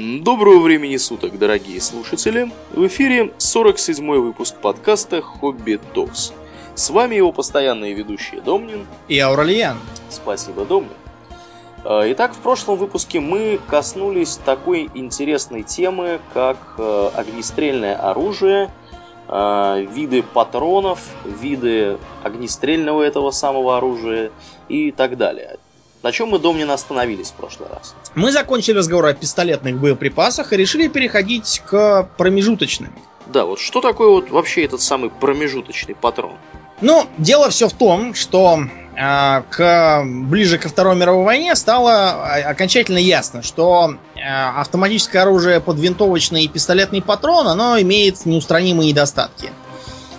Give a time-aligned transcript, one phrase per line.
[0.00, 2.52] Доброго времени суток, дорогие слушатели!
[2.70, 6.32] В эфире 47-й выпуск подкаста «Хобби Токс».
[6.76, 9.76] С вами его постоянные ведущие Домнин и Ауральян.
[10.08, 10.92] Спасибо, Домнин.
[11.84, 18.70] А, итак, в прошлом выпуске мы коснулись такой интересной темы, как э, огнестрельное оружие,
[19.26, 24.30] а, виды патронов, виды огнестрельного этого самого оружия
[24.68, 25.58] и так далее.
[26.02, 27.94] На чем мы, Домнин, остановились в прошлый раз?
[28.14, 32.92] Мы закончили разговор о пистолетных боеприпасах и решили переходить к промежуточным.
[33.26, 36.36] Да, вот что такое вот вообще этот самый промежуточный патрон?
[36.80, 38.60] Ну, дело все в том, что
[38.96, 45.60] э, к, ближе ко Второй мировой войне стало а, окончательно ясно, что э, автоматическое оружие
[45.60, 49.50] под винтовочный и пистолетный патрон, оно имеет неустранимые недостатки.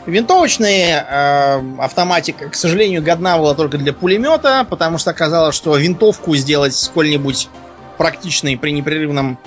[0.09, 6.35] Винтовочная э, автоматика, к сожалению, годна была только для пулемета, потому что оказалось, что винтовку
[6.35, 7.49] сделать сколь-нибудь
[7.97, 9.37] практичной при непрерывном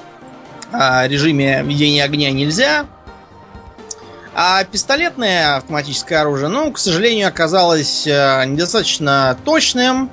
[0.72, 2.86] э, режиме ведения огня нельзя.
[4.34, 10.10] А пистолетное автоматическое оружие, ну, к сожалению, оказалось э, недостаточно точным,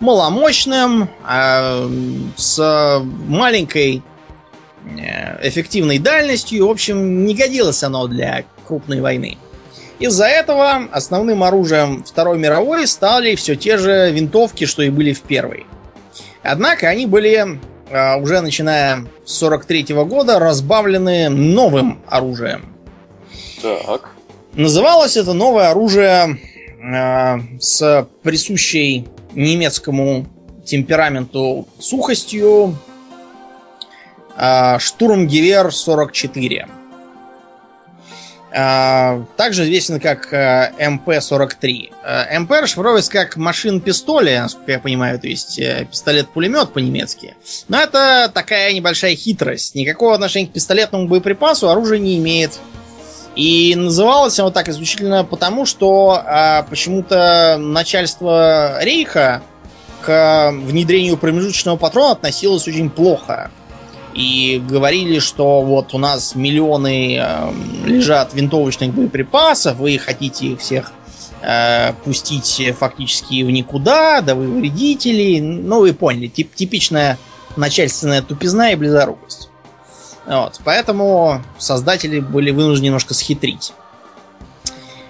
[0.00, 1.88] маломощным, э,
[2.36, 4.02] с маленькой
[4.84, 6.66] э, эффективной дальностью.
[6.66, 9.38] В общем, не годилось оно для крупной войны.
[9.98, 15.22] Из-за этого основным оружием Второй мировой стали все те же винтовки, что и были в
[15.22, 15.66] Первой.
[16.42, 22.74] Однако они были а, уже начиная с 43 -го года разбавлены новым оружием.
[23.62, 24.10] Так.
[24.54, 26.38] Называлось это новое оружие
[26.80, 30.26] э, с присущей немецкому
[30.64, 32.76] темпераменту сухостью
[34.36, 36.68] э, Sturmgewehr 44.
[38.56, 41.92] А, также известен как э, МП-43.
[42.04, 47.34] Э, МП расшифровывается как Maschinenpistole, насколько я понимаю, то есть э, пистолет-пулемет по-немецки.
[47.66, 49.74] Но это такая небольшая хитрость.
[49.74, 52.60] Никакого отношения к пистолетному боеприпасу оружие не имеет.
[53.34, 59.42] И называлось оно так исключительно потому, что а, почему-то начальство Рейха
[60.02, 63.50] к внедрению промежуточного патрона относилось очень плохо
[64.14, 67.52] и говорили, что вот у нас миллионы э,
[67.84, 70.92] лежат винтовочных боеприпасов, вы хотите их всех
[71.42, 75.40] э, пустить фактически в никуда, да вы вредители.
[75.40, 77.18] Ну, вы поняли, тип, типичная
[77.56, 79.50] начальственная тупизна и близорукость.
[80.26, 83.72] Вот, поэтому создатели были вынуждены немножко схитрить.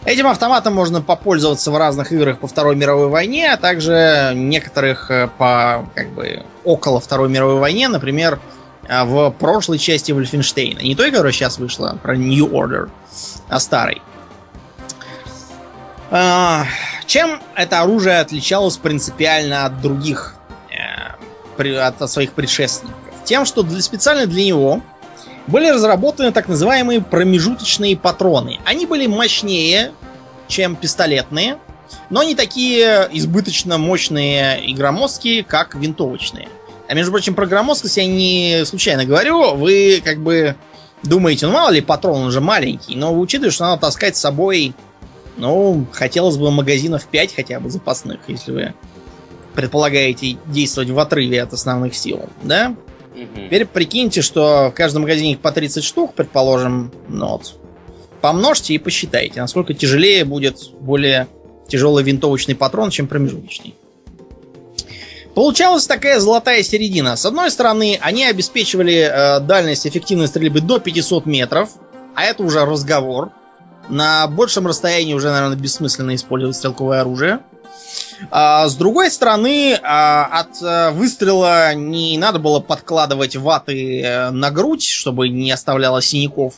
[0.04, 5.28] Этим автоматом можно попользоваться в разных играх по Второй мировой войне, а также некоторых э,
[5.38, 8.38] по как бы около Второй мировой войне, например,
[8.88, 10.80] в прошлой части Вольфенштейна.
[10.80, 12.90] Не той, которая сейчас вышла, про New Order,
[13.48, 14.02] а старой.
[16.10, 16.66] А,
[17.06, 20.34] чем это оружие отличалось принципиально от других,
[21.58, 22.98] э, от своих предшественников?
[23.24, 24.82] Тем, что для, специально для него
[25.46, 28.60] были разработаны так называемые промежуточные патроны.
[28.64, 29.92] Они были мощнее,
[30.46, 31.58] чем пистолетные,
[32.10, 36.48] но не такие избыточно мощные и громоздкие, как винтовочные.
[36.88, 39.54] А между прочим, про громоздкость я не случайно говорю.
[39.54, 40.56] Вы как бы
[41.02, 44.20] думаете, ну мало ли патрон, он же маленький, но вы учитываете, что надо таскать с
[44.20, 44.74] собой,
[45.36, 48.74] ну, хотелось бы магазинов 5 хотя бы запасных, если вы
[49.54, 52.74] предполагаете действовать в отрыве от основных сил, да?
[53.14, 53.46] Угу.
[53.46, 57.54] Теперь прикиньте, что в каждом магазине их по 30 штук, предположим, ну вот.
[58.20, 61.28] Помножьте и посчитайте, насколько тяжелее будет более
[61.68, 63.74] тяжелый винтовочный патрон, чем промежуточный.
[65.34, 67.16] Получалась такая золотая середина.
[67.16, 71.70] С одной стороны, они обеспечивали э, дальность эффективной стрельбы до 500 метров,
[72.14, 73.30] а это уже разговор.
[73.88, 77.40] На большем расстоянии уже, наверное, бессмысленно использовать стрелковое оружие.
[78.30, 84.50] А, с другой стороны, а, от а, выстрела не надо было подкладывать ваты э, на
[84.50, 86.54] грудь, чтобы не оставляло синяков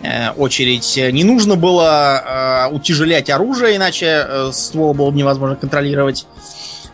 [0.00, 0.96] э, очередь.
[1.12, 6.26] Не нужно было э, утяжелять оружие, иначе э, ствол было бы невозможно контролировать.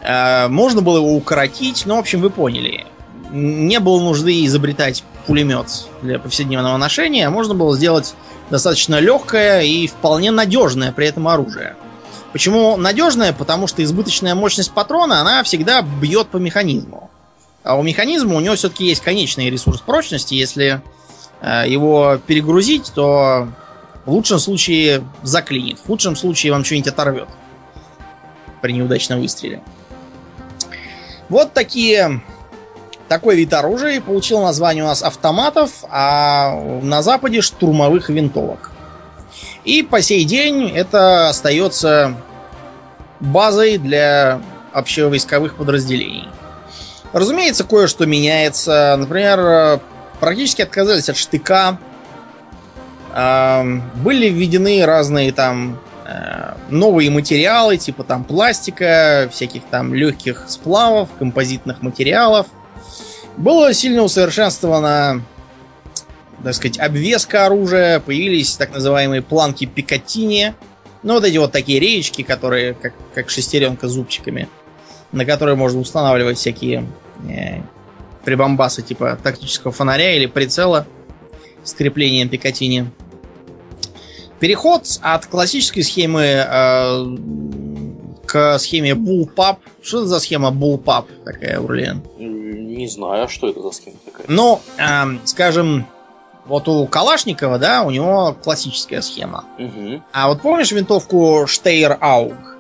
[0.02, 2.86] Э, можно было его укоротить, но, в общем, вы поняли.
[3.30, 5.66] Не было нужды изобретать пулемет
[6.02, 8.14] для повседневного ношения, а можно было сделать
[8.50, 11.75] достаточно легкое и вполне надежное при этом оружие.
[12.32, 13.32] Почему надежное?
[13.32, 17.10] Потому что избыточная мощность патрона, она всегда бьет по механизму.
[17.64, 20.34] А у механизма у него все-таки есть конечный ресурс прочности.
[20.34, 20.81] Если
[21.40, 23.49] э, его перегрузить, то
[24.04, 25.81] в лучшем случае заклинит.
[25.81, 27.28] В худшем случае вам что-нибудь оторвет
[28.60, 29.62] при неудачном выстреле.
[31.28, 32.20] Вот такие
[33.08, 38.70] такой вид оружия получил название у нас автоматов, а на Западе штурмовых винтовок.
[39.64, 42.14] И по сей день это остается
[43.20, 44.40] базой для
[44.73, 46.28] общевойсковых подразделений.
[47.12, 48.94] Разумеется, кое-что меняется.
[48.99, 49.81] Например,
[50.20, 51.78] практически отказались от штыка.
[53.14, 53.62] Э,
[53.94, 61.82] были введены разные там э, новые материалы, типа там пластика, всяких там легких сплавов, композитных
[61.82, 62.46] материалов.
[63.36, 65.22] Было сильно усовершенствовано,
[66.42, 70.54] так сказать, обвеска оружия, появились так называемые планки Пикатини,
[71.02, 74.48] ну вот эти вот такие реечки, которые как, как шестеренка зубчиками,
[75.12, 76.86] на которые можно устанавливать всякие
[77.28, 77.60] э,
[78.24, 80.86] прибамбасы типа тактического фонаря или прицела
[81.62, 82.90] с креплением Пикатини.
[84.41, 87.17] Переход от классической схемы э,
[88.27, 89.56] к схеме Bullpup.
[89.83, 92.03] Что это за схема Bullpup такая, Урлен?
[92.19, 94.27] Не знаю, а что это за схема такая?
[94.29, 95.87] Ну, э, скажем,
[96.47, 99.44] вот у Калашникова, да, у него классическая схема.
[99.59, 100.03] Угу.
[100.12, 102.56] А вот помнишь винтовку Штейр Ауг?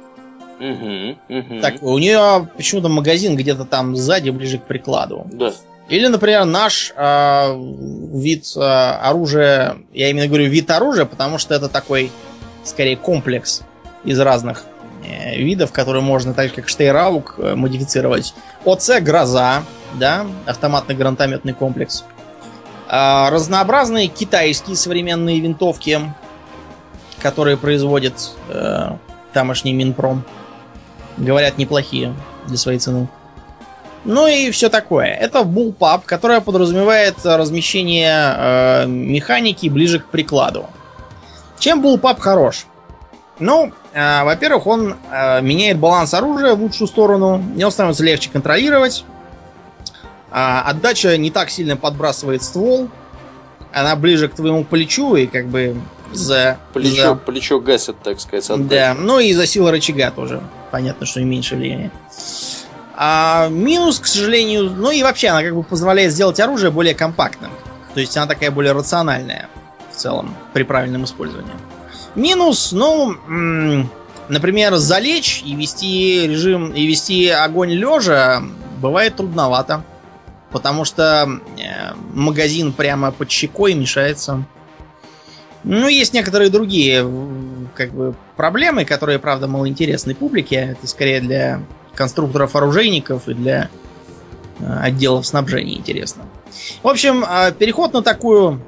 [0.58, 1.16] Угу.
[1.28, 1.60] Угу.
[1.60, 5.26] Так, у нее почему-то магазин где-то там сзади, ближе к прикладу.
[5.32, 5.52] Да.
[5.88, 7.54] Или, например, наш э,
[8.12, 12.10] вид э, оружия, я именно говорю вид оружия, потому что это такой,
[12.64, 13.62] скорее, комплекс
[14.02, 14.64] из разных
[15.04, 18.34] э, видов, которые можно, так как Штейраук, э, модифицировать.
[18.64, 19.62] ОЦ Гроза,
[19.94, 22.04] да, автоматный гранатометный комплекс.
[22.88, 26.00] Э, разнообразные китайские современные винтовки,
[27.20, 28.90] которые производит э,
[29.32, 30.24] тамошний Минпром.
[31.16, 32.12] Говорят, неплохие
[32.48, 33.08] для своей цены.
[34.06, 35.06] Ну и все такое.
[35.08, 40.66] Это bullpup, которая подразумевает размещение э, механики ближе к прикладу.
[41.58, 42.66] Чем bullpup хорош?
[43.40, 49.04] Ну, э, во-первых, он э, меняет баланс оружия в лучшую сторону, его становится легче контролировать.
[50.30, 52.88] А отдача не так сильно подбрасывает ствол.
[53.72, 55.76] Она ближе к твоему плечу и как бы
[56.12, 56.58] за...
[56.72, 58.68] Плечо, за- плечо гасит, так сказать, отдачу.
[58.70, 60.40] да, ну и за силу рычага тоже.
[60.70, 61.90] Понятно, что и меньше влияния.
[62.96, 67.50] А минус, к сожалению, ну и вообще она как бы позволяет сделать оружие более компактным.
[67.92, 69.48] То есть она такая более рациональная
[69.92, 71.52] в целом при правильном использовании.
[72.14, 73.14] Минус, ну,
[74.28, 78.42] например, залечь и вести режим и вести огонь лежа
[78.80, 79.84] бывает трудновато,
[80.50, 81.28] потому что
[81.58, 84.44] э, магазин прямо под щекой мешается.
[85.64, 87.06] Ну, есть некоторые другие
[87.74, 90.76] как бы проблемы, которые, правда, малоинтересны публике.
[90.78, 91.60] Это скорее для
[91.96, 93.70] конструкторов-оружейников и для
[94.60, 96.24] э, отделов снабжения интересно.
[96.82, 98.62] В общем, э, переход на такую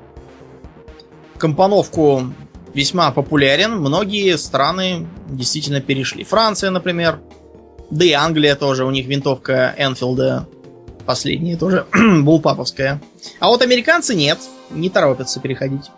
[1.39, 2.33] компоновку
[2.75, 3.79] весьма популярен.
[3.79, 6.25] Многие страны действительно перешли.
[6.25, 7.21] Франция, например.
[7.91, 8.85] Да и Англия тоже.
[8.85, 10.47] У них винтовка Энфилда
[11.07, 11.87] последняя тоже
[12.23, 13.01] булпаповская.
[13.41, 14.39] А вот американцы нет.
[14.71, 15.91] Не торопятся переходить.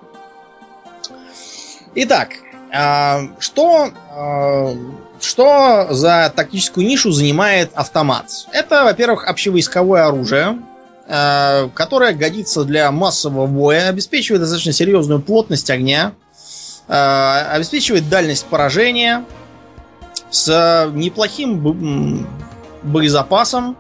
[1.97, 2.29] Итак,
[2.73, 4.77] а, что, а,
[5.21, 8.27] что за тактическую нишу занимает автомат?
[8.53, 10.59] Это, во-первых, общевойсковое оружие,
[11.09, 16.13] а, которое годится для массового боя, обеспечивает достаточно серьезную плотность огня,
[16.89, 19.25] а, обеспечивает дальность поражения
[20.31, 22.27] с неплохим
[22.83, 23.77] боезапасом.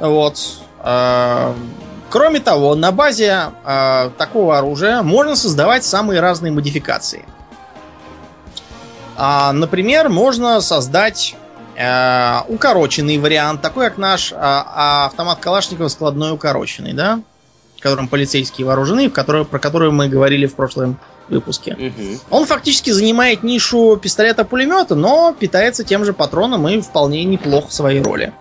[0.00, 0.38] Вот.
[0.78, 1.54] А,
[2.08, 3.50] Кроме того, на базе
[4.16, 7.24] такого оружия можно создавать самые разные модификации.
[9.16, 11.34] А, например, можно создать
[11.76, 17.20] э, укороченный вариант, такой как наш а, а, автомат Калашникова складной укороченный, да?
[17.80, 20.98] Которым полицейские вооружены, в который, про который мы говорили в прошлом
[21.28, 21.74] выпуске.
[21.74, 22.20] Мгм.
[22.30, 28.00] Он фактически занимает нишу пистолета-пулемета, но питается тем же патроном и вполне неплох в своей
[28.00, 28.32] роли.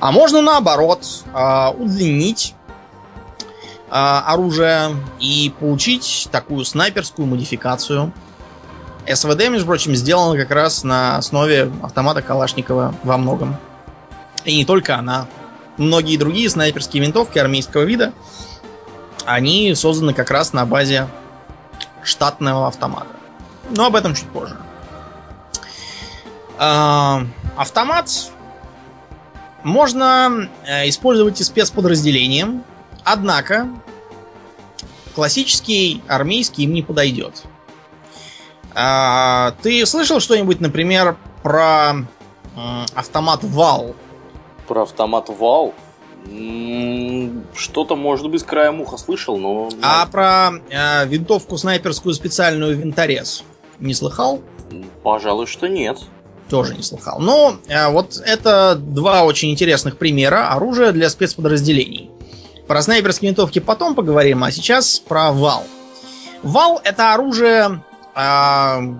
[0.00, 2.54] А можно наоборот а, удлинить
[3.90, 8.12] а, оружие и получить такую снайперскую модификацию.
[9.06, 13.56] СВД, между прочим, сделана как раз на основе автомата Калашникова во многом.
[14.44, 15.26] И не только она.
[15.76, 18.12] Многие другие снайперские винтовки армейского вида,
[19.24, 21.08] они созданы как раз на базе
[22.02, 23.08] штатного автомата.
[23.70, 24.56] Но об этом чуть позже.
[26.58, 27.22] А,
[27.58, 28.08] Автомат
[29.64, 32.62] можно э, использовать и спецподразделением,
[33.02, 33.68] однако
[35.16, 37.42] классический армейский им не подойдет.
[38.74, 41.94] А, Ты слышал что-нибудь, например, про
[42.94, 43.94] автомат Вал?
[44.66, 45.74] Про автомат Вал.
[47.54, 49.70] Что-то, может быть, краем уха слышал, но...
[49.82, 53.44] А про э, винтовку снайперскую специальную винторез
[53.78, 54.42] не слыхал?
[55.02, 55.98] Пожалуй, что нет.
[56.50, 57.20] Тоже не слыхал.
[57.20, 62.10] Но э, вот это два очень интересных примера оружия для спецподразделений.
[62.66, 65.64] Про снайперские винтовки потом поговорим, а сейчас про вал.
[66.42, 67.82] Вал это оружие
[68.18, 68.94] э,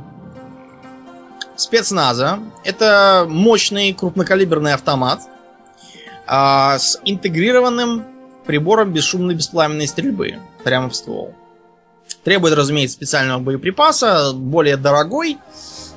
[1.56, 2.38] спецназа.
[2.64, 5.22] Это мощный крупнокалиберный автомат
[6.26, 8.04] э, с интегрированным
[8.46, 11.34] прибором бесшумной беспламенной стрельбы прямо в ствол.
[12.24, 15.38] Требует, разумеется, специального боеприпаса, более дорогой,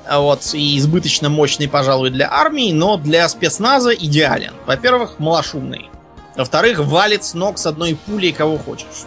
[0.06, 4.52] а вот, и избыточно мощный, пожалуй, для армии, но для спецназа идеален.
[4.66, 5.88] Во-первых, малошумный.
[6.36, 9.06] Во-вторых, валит с ног с одной пулей кого хочешь.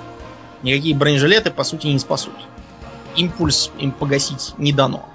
[0.63, 2.33] Никакие бронежилеты, по сути, не спасут.
[3.15, 5.09] Импульс им погасить не дано.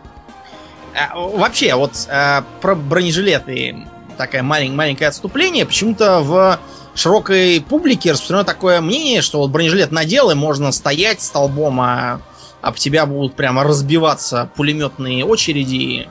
[0.95, 5.65] А, вообще, вот а, про бронежилеты такое малень, маленькое отступление.
[5.65, 6.59] Почему-то в
[6.95, 12.21] широкой публике распространено такое мнение, что вот бронежилет надел и можно стоять столбом, а
[12.61, 16.09] об тебя будут прямо разбиваться пулеметные очереди.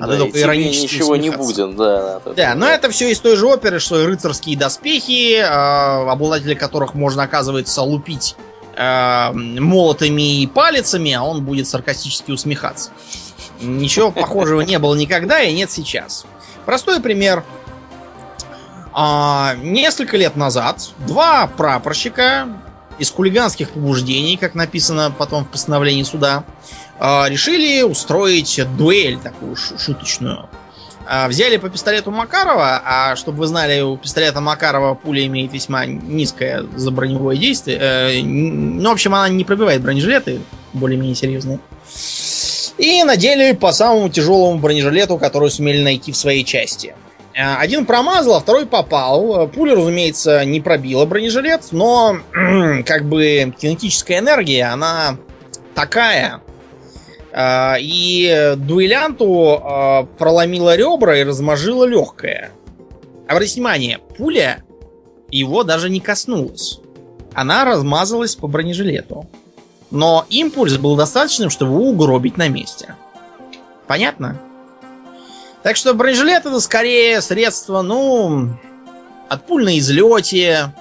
[0.00, 2.20] А да, и иронически ничего не будет, да.
[2.24, 6.54] Да, да, но это все из той же оперы, что и рыцарские доспехи, э, обладатели
[6.54, 8.34] которых можно, оказывается, лупить
[8.76, 12.90] э, молотами и палицами, а он будет саркастически усмехаться.
[13.60, 16.26] Ничего похожего не было никогда и нет сейчас.
[16.64, 17.44] Простой пример.
[18.92, 22.48] А, несколько лет назад два прапорщика
[22.98, 26.44] из хулиганских побуждений, как написано потом в постановлении суда,
[26.98, 30.48] а, решили устроить дуэль такую шуточную.
[31.06, 35.84] А, взяли по пистолету Макарова, а чтобы вы знали, у пистолета Макарова пуля имеет весьма
[35.86, 37.78] низкое заброневое действие.
[37.80, 40.40] Э, ну, в общем, она не пробивает бронежилеты,
[40.72, 41.60] более-менее серьезные.
[42.78, 46.94] И надели по самому тяжелому бронежилету, который сумели найти в своей части.
[47.34, 49.46] Э, один промазал, а второй попал.
[49.48, 52.16] Пуля, разумеется, не пробила бронежилет, но
[52.86, 55.18] как бы кинетическая энергия, она
[55.74, 56.40] такая.
[57.34, 62.52] Э, и дуэлянту э, проломила ребра и разможила легкое.
[63.26, 64.62] Обратите внимание, пуля
[65.30, 66.78] его даже не коснулась.
[67.32, 69.26] Она размазалась по бронежилету.
[69.90, 72.94] Но импульс был достаточным, чтобы угробить на месте.
[73.88, 74.40] Понятно?
[75.64, 78.50] Так что бронежилет это скорее средство, ну,
[79.28, 80.72] от пуль на излете,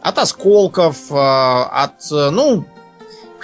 [0.00, 2.64] от осколков, э, от, ну,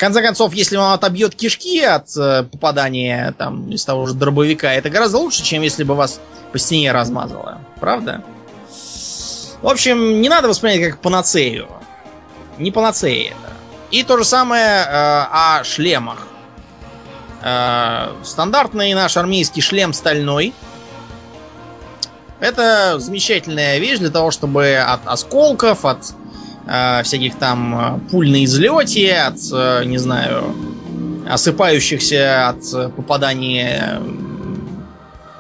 [0.03, 4.91] конце концов, если вам отобьет кишки от э, попадания там из того же дробовика, это
[4.91, 6.19] гораздо лучше, чем если бы вас
[6.51, 7.61] по стене размазало.
[7.79, 8.25] Правда?
[9.63, 11.69] В общем, не надо воспринимать как панацею.
[12.59, 13.53] Не панацея это.
[13.93, 16.27] И то же самое э, о шлемах.
[17.41, 20.53] Э, стандартный наш армейский шлем стальной.
[22.41, 26.13] Это замечательная вещь для того, чтобы от осколков, от
[26.67, 30.55] э, всяких там э, пуль на излете, от, э, не знаю,
[31.29, 34.01] осыпающихся от попадания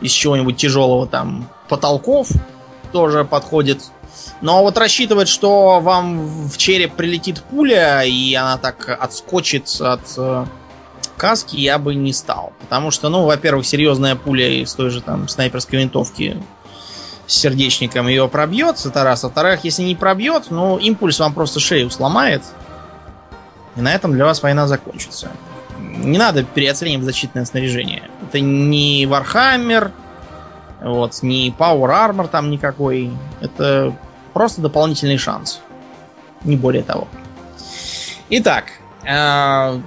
[0.01, 2.29] из чего-нибудь тяжелого там потолков
[2.93, 3.83] тоже подходит.
[4.41, 10.19] Но вот рассчитывать, что вам в череп прилетит пуля, и она так отскочит от
[11.17, 12.53] каски, я бы не стал.
[12.61, 16.37] Потому что, ну, во-первых, серьезная пуля из той же там снайперской винтовки
[17.33, 19.23] с сердечником ее пробьет, это раз.
[19.23, 22.43] Во-вторых, если не пробьет, ну, импульс вам просто шею сломает.
[23.75, 25.31] И на этом для вас война закончится.
[25.79, 28.03] Не надо переоценивать защитное снаряжение.
[28.23, 29.93] Это не Warhammer,
[30.83, 33.11] вот, не Power Armor там никакой.
[33.41, 33.97] Это
[34.35, 35.63] просто дополнительный шанс.
[36.45, 37.09] Не более того.
[38.29, 38.65] Итак,
[39.05, 39.81] э,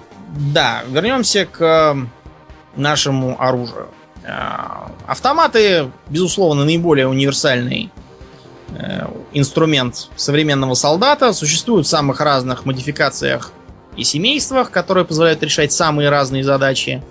[0.52, 1.96] да, вернемся к
[2.76, 3.90] нашему оружию.
[4.26, 7.92] Э, автоматы, безусловно, наиболее универсальный
[8.70, 11.32] э, инструмент современного солдата.
[11.34, 13.52] Существуют в самых разных модификациях
[13.96, 17.04] и семействах, которые позволяют решать самые разные задачи.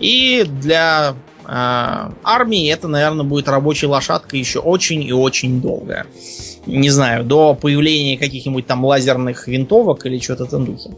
[0.00, 1.14] И для
[1.44, 1.44] э,
[2.24, 6.06] армии это, наверное, будет рабочей лошадкой еще очень и очень долго.
[6.64, 10.90] Не знаю, до появления каких-нибудь там лазерных винтовок или что-то в этом духе.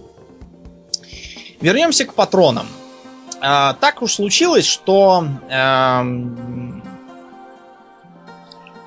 [1.61, 2.67] Вернемся к патронам.
[3.47, 6.03] А, так уж случилось, что а,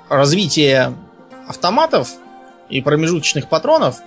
[0.09, 0.95] развитие
[1.47, 2.09] автоматов
[2.67, 3.97] и промежуточных патронов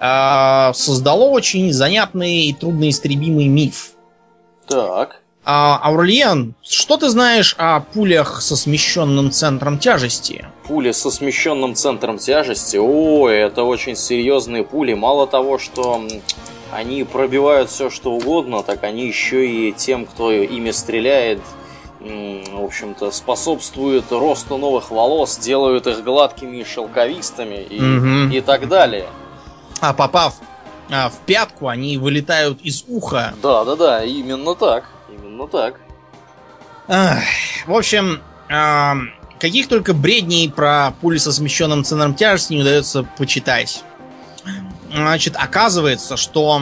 [0.00, 3.90] а, создало очень занятный и трудноистребимый миф.
[4.66, 5.20] Так.
[5.44, 10.46] А, Аурлиен, что ты знаешь о пулях со смещенным центром тяжести?
[10.64, 12.78] Пули со смещенным центром тяжести?
[12.78, 14.94] О, это очень серьезные пули.
[14.94, 16.02] Мало того, что
[16.72, 21.40] они пробивают все что угодно, так они еще и тем, кто ими стреляет,
[22.00, 28.34] в общем-то, способствуют росту новых волос, делают их гладкими и шелковистыми и, угу.
[28.34, 29.06] и так далее.
[29.80, 30.34] А попав
[30.90, 33.34] а, в пятку, они вылетают из уха.
[33.42, 34.84] Да, да, да, именно так.
[35.08, 35.80] Именно так.
[36.88, 37.18] Ах,
[37.66, 38.94] в общем, а,
[39.40, 43.82] каких только бредней про пули со смещенным центром тяжести не удается почитать.
[44.96, 46.60] Значит, оказывается, что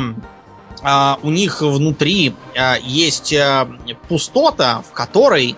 [0.82, 3.68] а, у них внутри а, есть а,
[4.08, 5.56] пустота, в которой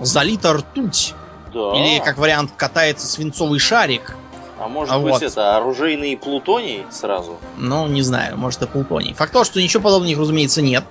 [0.00, 1.14] залита ртуть.
[1.54, 1.72] Да.
[1.74, 4.14] Или, как вариант, катается свинцовый шарик.
[4.58, 5.22] А может А быть вот.
[5.22, 7.38] это оружейный плутоний сразу?
[7.56, 9.14] Ну, не знаю, может и плутоний.
[9.14, 10.84] Факт то, что ничего подобного, разумеется, нет.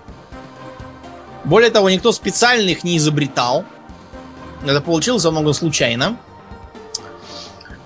[1.44, 3.64] Более того, никто специально их не изобретал.
[4.66, 6.18] Это получилось во многом случайно.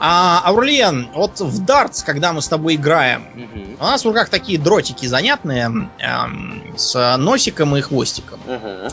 [0.06, 3.78] А, Аурлиен, вот в дартс, когда мы с тобой играем, Мгм.
[3.80, 8.38] у нас в руках такие дротики занятные эм, с носиком и хвостиком.
[8.46, 8.92] Ага.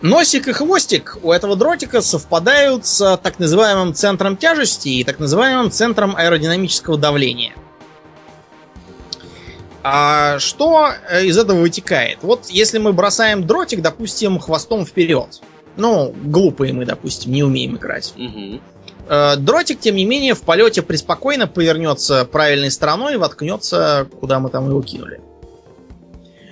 [0.00, 5.72] Носик и хвостик у этого дротика совпадают с так называемым центром тяжести и так называемым
[5.72, 7.54] центром аэродинамического давления.
[9.82, 12.18] А что э, из этого вытекает?
[12.22, 15.40] Вот если мы бросаем дротик, допустим, хвостом вперед.
[15.76, 18.12] Ну, глупые мы, допустим, не умеем играть.
[18.16, 18.60] Мгм.
[19.12, 24.50] Э, Дротик, тем не менее, в полете преспокойно повернется правильной стороной и воткнется, куда мы
[24.50, 25.20] там его кинули.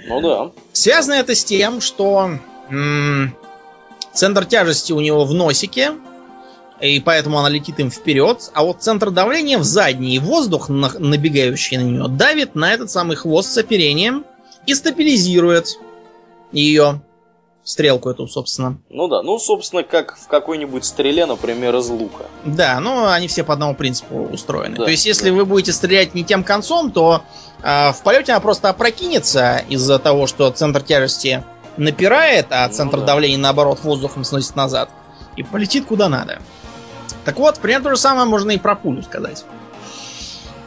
[0.08, 0.50] Ну да.
[0.72, 2.30] Связано это с тем, что
[2.68, 3.32] м,
[4.12, 5.92] центр тяжести у него в носике,
[6.80, 10.98] и поэтому она летит им вперед, а вот центр давления в задний, и воздух, на-
[10.98, 14.24] набегающий на нее, давит на этот самый хвост с оперением
[14.66, 15.78] и стабилизирует
[16.50, 17.02] ее
[17.68, 18.78] стрелку эту, собственно.
[18.88, 19.22] Ну да.
[19.22, 22.24] Ну, собственно, как в какой-нибудь стреле, например, из лука.
[22.44, 24.76] Да, ну они все по одному принципу устроены.
[24.76, 25.36] Да, То есть, если да.
[25.36, 27.22] вы будете стрелять не тем концом, то
[27.62, 31.44] а, в полете она просто опрокинется из-за того, что центр тяжести
[31.76, 33.06] напирает, а Ну центр да.
[33.06, 34.88] давления, наоборот, воздухом сносит назад.
[35.36, 36.40] И полетит куда надо.
[37.26, 39.44] Так вот, примерно то же самое можно и про пулю сказать.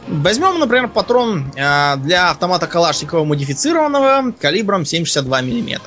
[0.06, 5.80] Возьмем, например, патрон а, для автомата Калашникова модифицированного калибром 7,62 мм.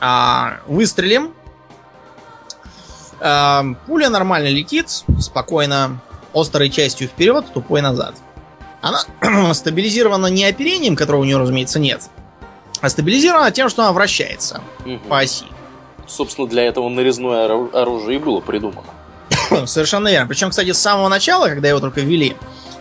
[0.00, 1.32] А, выстрелим.
[3.20, 4.88] А, пуля нормально летит,
[5.20, 6.00] спокойно,
[6.34, 8.14] острой частью вперед, тупой назад.
[8.80, 9.02] Она
[9.54, 12.08] стабилизирована не оперением, которого у нее, разумеется, нет,
[12.80, 15.00] а стабилизирована тем, что она вращается Мгм.
[15.00, 15.44] по оси.
[16.06, 18.88] Собственно, для этого нарезное ору- оружие и было придумано.
[19.66, 20.26] Совершенно верно.
[20.28, 22.36] Причем, кстати, с самого начала, когда его только ввели,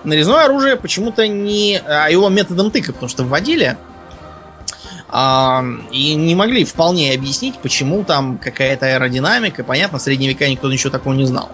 [0.05, 1.81] нарезное оружие почему-то не...
[1.85, 3.77] А его методом тыка, потому что вводили.
[5.09, 9.63] А, и не могли вполне объяснить, почему там какая-то аэродинамика.
[9.63, 11.49] Понятно, в средние века никто ничего такого не знал.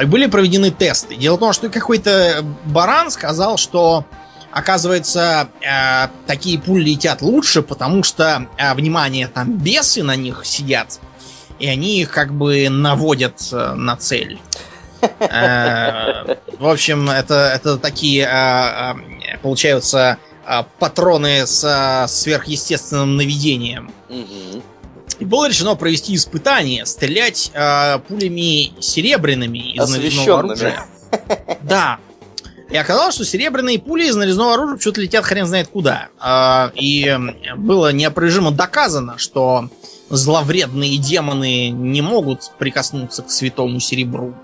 [0.00, 1.16] И были проведены тесты.
[1.16, 4.04] Дело в том, что какой-то баран сказал, что
[4.50, 11.00] оказывается, э, такие пули летят лучше, потому что, э, внимание, там бесы на них сидят,
[11.58, 14.38] и они их как бы наводят э, на цель.
[15.18, 18.94] Э, В общем, это, это такие, э,
[19.34, 20.18] э, получаются,
[20.78, 23.90] патроны с сверхъестественным наведением.
[25.18, 30.86] И было решено провести испытание, стрелять э, пулями серебряными из нарезного оружия.
[31.62, 31.98] Да.
[32.70, 36.08] И оказалось, что серебряные пули из нарезного оружия что-то летят хрен знает куда.
[36.18, 37.16] А, И
[37.56, 39.68] было неопровержимо доказано, что
[40.10, 44.34] зловредные демоны не могут прикоснуться к святому серебру.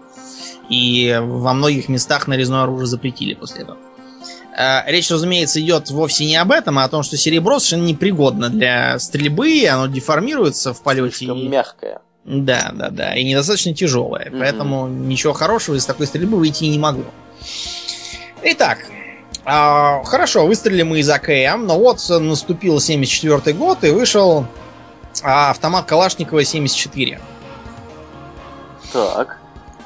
[0.68, 3.78] И во многих местах нарезное оружие запретили после этого.
[4.62, 8.50] А, Речь, разумеется, идет вовсе не об этом, а о том, что серебро совершенно непригодно
[8.50, 11.16] для стрельбы, оно деформируется в полете.
[11.16, 12.00] Слишком и- мягкое.
[12.26, 13.14] да, да, да.
[13.16, 14.28] И недостаточно тяжелая.
[14.30, 14.40] Мгм.
[14.40, 17.06] Поэтому ничего хорошего из такой стрельбы выйти не могло.
[18.42, 18.80] Итак,
[19.46, 24.46] а, хорошо, выстрелили мы из АКМ, но вот наступил 74 год и вышел
[25.22, 27.18] а, автомат Калашникова 74.
[28.92, 29.39] Так.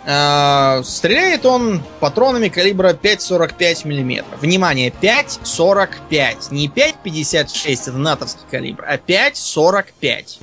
[0.07, 4.25] А, стреляет он патронами калибра 5,45 мм.
[4.39, 6.53] Внимание, 5,45.
[6.53, 10.39] Не 5,56, это натовский калибр, а 5,45.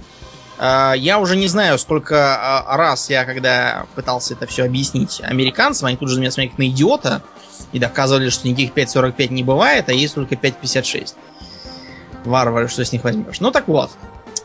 [0.57, 5.87] А, Я уже не знаю, сколько а, раз я, когда пытался это все объяснить американцам,
[5.87, 7.21] они тут же меня смотрели на идиота
[7.71, 11.13] и доказывали, что никаких 5.45 не бывает, а есть только 5.56.
[12.25, 13.39] Варвары, что с них возьмешь.
[13.39, 13.91] Ну так вот.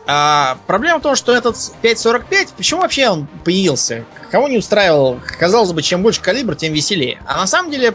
[0.09, 4.05] А, проблема в том, что этот 5.45, почему вообще он появился?
[4.31, 5.19] Кого не устраивал?
[5.37, 7.21] Казалось бы, чем больше калибр, тем веселее.
[7.25, 7.93] А на самом деле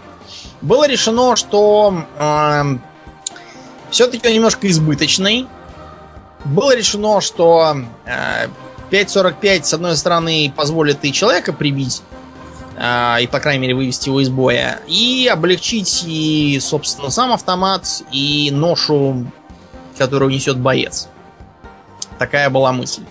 [0.61, 2.05] было решено, что
[3.90, 5.46] все-таки он немножко избыточный.
[6.44, 8.48] Было решено, что э,
[8.90, 12.03] 5.45 с одной стороны позволит и человека прибить,
[12.77, 17.87] а, и, по крайней мере, вывести его из боя, и облегчить и, собственно, сам автомат,
[18.11, 19.27] и ношу,
[19.96, 21.09] которую несет боец.
[22.18, 23.03] Такая была мысль.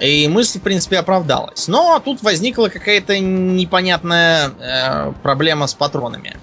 [0.00, 1.68] И мысль, в принципе, оправдалась.
[1.68, 6.36] Но тут возникла какая-то непонятная э, проблема с патронами.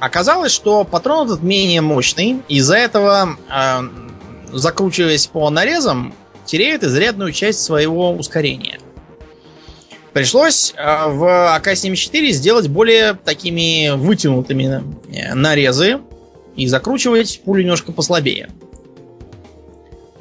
[0.00, 3.80] Оказалось, что патрон этот менее мощный, из-за этого, э,
[4.52, 8.78] закручиваясь по нарезам, теряет изрядную часть своего ускорения.
[10.12, 16.00] Пришлось э, в АК-74 сделать более такими вытянутыми э, нарезы
[16.54, 18.48] и закручивать пулю немножко послабее.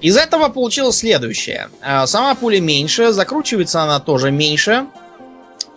[0.03, 1.69] Из этого получилось следующее.
[1.81, 4.85] Э, Сама пуля меньше, закручивается она тоже меньше,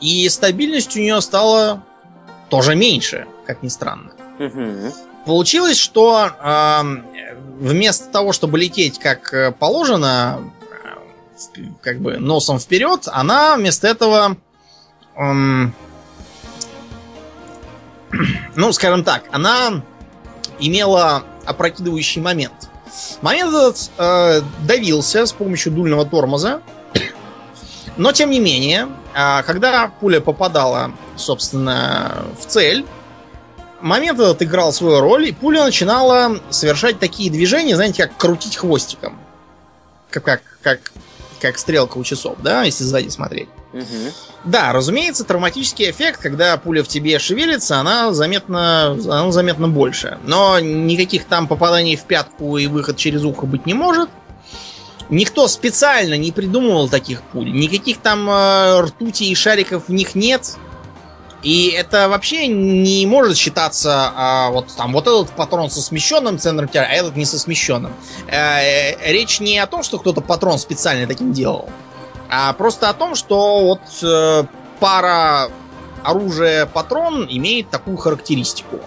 [0.01, 1.85] и стабильность у нее стала
[2.51, 4.11] тоже меньше, как ни странно.
[5.25, 6.81] Получилось, что э,
[7.61, 10.53] вместо того, чтобы лететь как положено,
[11.81, 14.37] как бы носом вперед, она вместо этого,
[15.15, 15.73] эм,
[18.57, 19.85] ну, скажем так, она
[20.59, 22.71] имела опрокидывающий момент.
[23.20, 26.62] Момент этот э, давился с помощью дульного тормоза,
[27.96, 32.85] но тем не менее, а, когда пуля попадала, собственно, в цель,
[33.80, 39.18] момент этот играл свою роль, и пуля начинала совершать такие движения, знаете, как крутить хвостиком.
[40.11, 40.80] Как, как, как,
[41.40, 43.48] как стрелка у часов, да, если сзади смотреть.
[44.45, 50.19] Да, разумеется, травматический эффект, когда пуля в тебе шевелится, она заметно, она заметно больше.
[50.25, 54.09] Но никаких там попаданий в пятку и выход через ухо быть не может.
[55.09, 57.53] Никто специально не придумывал таких пуль.
[57.53, 60.57] Никаких там э, ртути и шариков в них нет.
[61.43, 66.67] И это вообще не может считаться а, вот там вот этот патрон со смещенным центром
[66.67, 67.93] тяжести, а этот не со смещенным.
[68.27, 71.69] Э, э, речь не о том, что кто-то патрон специально таким делал,
[72.31, 74.45] а просто о том, что вот э,
[74.81, 75.51] пара
[76.03, 78.81] оружие-патрон имеет такую характеристику.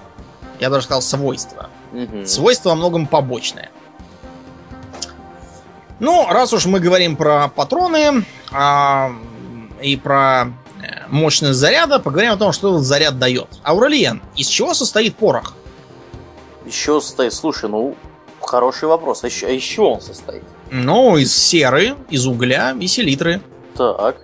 [0.59, 1.69] Я даже сказал свойство.
[1.91, 2.25] Мгм.
[2.25, 3.69] Свойство во многом побочное.
[5.99, 9.11] Ну, раз уж мы говорим про патроны а,
[9.81, 10.45] и про
[10.81, 13.47] э, мощность заряда, поговорим о том, что этот заряд дает.
[13.63, 15.55] Аурелиен, из чего состоит порох?
[16.65, 17.33] Еще состоит.
[17.33, 17.95] Слушай, ну,
[18.41, 19.23] хороший вопрос.
[19.23, 20.43] А еще, а еще он состоит?
[20.71, 23.41] Ну, из серы, из угля и селитры.
[23.75, 24.17] Так.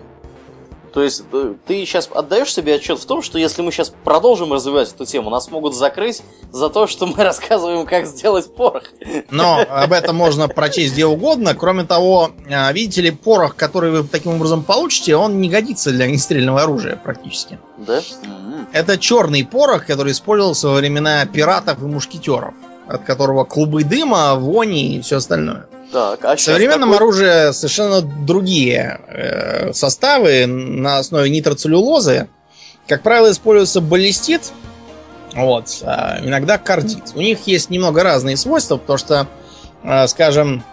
[0.96, 4.50] То есть э, ты сейчас отдаешь себе отчет в том, что если мы сейчас продолжим
[4.50, 8.84] развивать эту тему, нас могут закрыть за то, что мы рассказываем, как сделать порох.
[9.30, 11.54] Но об этом можно прочесть где угодно.
[11.54, 16.06] Кроме того, а, видите ли, порох, который вы таким образом получите, он не годится для
[16.06, 17.58] огнестрельного оружия практически.
[17.76, 18.00] Да?
[18.24, 18.66] М.
[18.72, 22.54] Это черный порох, который использовался во времена пиратов и мушкетеров,
[22.88, 25.66] от которого клубы дыма, вони и все остальное.
[25.92, 32.28] Так, а В современном какой- оружии совершенно другие э, составы на основе нитроцеллюлозы.
[32.86, 34.52] Как правило, используется баллистит,
[35.34, 37.12] вот, а иногда кардит.
[37.14, 39.26] У них есть немного разные свойства, потому что,
[39.82, 40.64] э, скажем,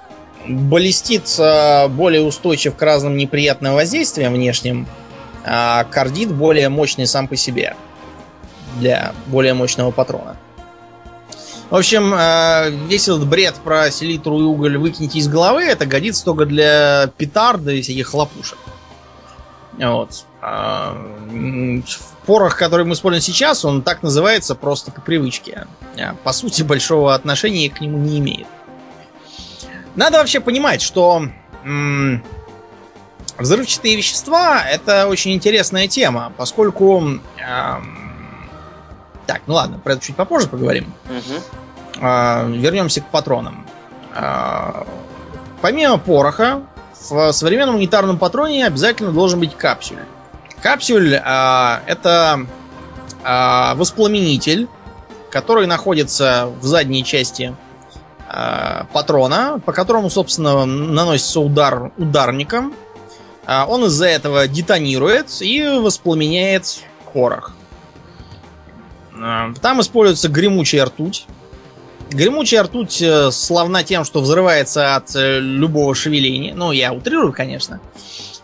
[0.47, 4.88] баллистит э, более устойчив к разным неприятным воздействиям внешним,
[5.45, 7.76] а кардит более мощный сам по себе
[8.80, 10.38] для более мощного патрона.
[11.74, 16.24] В общем, э, весь этот бред про селитру и уголь выкиньте из головы, это годится
[16.24, 18.60] только для петарды и всяких хлопушек.
[19.80, 20.24] Вот.
[20.40, 20.96] А,
[22.28, 25.66] Порох, который мы используем сейчас, он так называется просто по привычке.
[25.98, 28.46] А, По сути, большого отношения к нему не имеет.
[29.96, 31.24] Надо вообще понимать, что
[31.66, 32.24] м,
[33.40, 37.04] взрывчатые вещества это очень интересная тема, поскольку...
[37.44, 37.98] ам,
[39.26, 40.94] Так, ну ладно, про это чуть попозже поговорим.
[41.06, 41.42] Мгм.
[42.02, 43.66] А, вернемся к патронам.
[44.16, 44.86] А,
[45.62, 46.62] помимо пороха,
[47.10, 50.00] в современном унитарном патроне обязательно должен быть капсюль.
[50.62, 52.46] Капсюль а, это
[53.24, 54.68] воспламенитель,
[55.32, 57.56] который находится в задней части
[58.92, 62.74] патрона, по которому, собственно, наносится удар ударником.
[63.48, 67.54] Он из-за этого детонирует и воспламеняет порох.
[69.12, 71.28] Там используется гремучая ртуть.
[72.12, 76.54] Гремучая ртуть э, славна тем, что взрывается от э, любого шевеления.
[76.54, 77.82] Ну, я утрирую, конечно.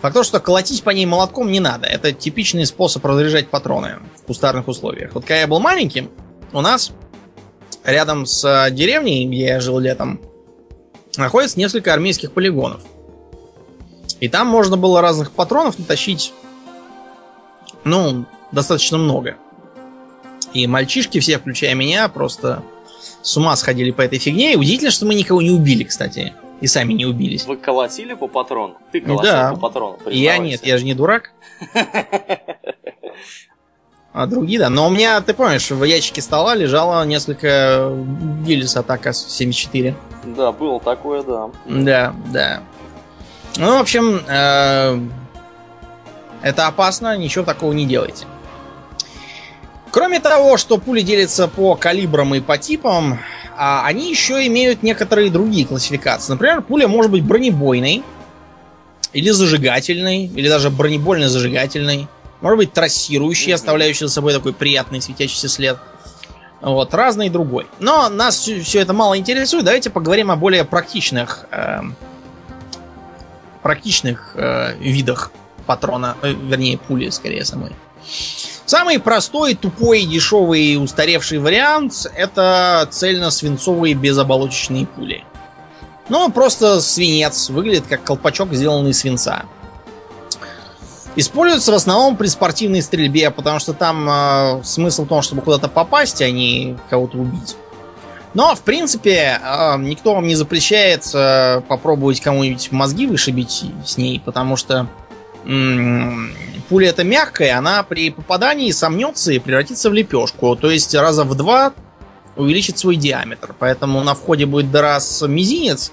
[0.02, 1.86] Факт то, что колотить по ней молотком не надо.
[1.86, 5.13] Это типичный способ разряжать патроны в кустарных условиях.
[5.13, 6.10] Вот когда я был маленьким,
[6.52, 6.91] у нас
[7.84, 10.22] рядом с э, деревней, где я жил летом,
[11.17, 12.82] находится несколько армейских полигонов.
[14.19, 16.34] И там можно было разных патронов натащить,
[17.84, 19.38] ну, достаточно много.
[20.54, 22.63] И мальчишки все, включая меня, просто
[23.22, 24.54] с ума сходили по этой фигне.
[24.54, 26.34] И удивительно, что мы никого не убили, кстати.
[26.62, 27.46] И сами не убились.
[27.46, 28.76] Вы колотили по патрону?
[28.92, 29.52] Ты колотил да.
[29.52, 31.32] по патрону, Я нет, я же не дурак.
[34.12, 34.70] А другие, да.
[34.70, 37.96] Но у меня, ты помнишь, в ящике стола лежало несколько
[38.44, 39.94] гильз от АК-74.
[40.36, 41.50] Да, было такое, да.
[41.66, 42.64] Да, да.
[43.58, 45.00] Ну, в общем, э,
[46.42, 48.26] это опасно, ничего такого не делайте.
[49.91, 53.19] Кроме того, что пули делятся по калибрам и по типам,
[53.58, 56.32] а, они еще имеют некоторые другие классификации.
[56.32, 58.04] Например, пуля может быть бронебойной,
[59.12, 62.08] или зажигательной, или даже бронебойно-зажигательной.
[62.41, 63.56] Может быть трассирующей, Мгм.
[63.56, 65.78] оставляющей за собой такой приятный светящийся след.
[66.62, 67.67] Вот, разный и другой.
[67.80, 69.65] Но нас все это мало интересует.
[69.65, 71.95] Давайте поговорим о более практичных, эм,
[73.63, 75.32] практичных э, видах
[75.65, 77.71] патрона, э, вернее пули, скорее самой.
[78.69, 85.23] Самый простой, тупой, дешевый, устаревший вариант это цельно-свинцовые безоболочечные пули.
[86.08, 87.49] Ну, просто свинец.
[87.49, 89.45] Выглядит как колпачок, сделанный из свинца.
[91.15, 95.67] Используются в основном при спортивной стрельбе, потому что там э, смысл в том, чтобы куда-то
[95.67, 97.55] попасть, а не кого-то убить.
[98.36, 104.21] Но, в принципе, э, никто вам не запрещает э, попробовать кому-нибудь мозги вышибить с ней,
[104.23, 104.88] потому что
[106.70, 110.56] пуля это мягкая, она при попадании сомнется и превратится в лепешку.
[110.56, 111.74] То есть раза в два
[112.36, 113.56] увеличит свой диаметр.
[113.58, 115.92] Поэтому на входе будет дыра с мизинец,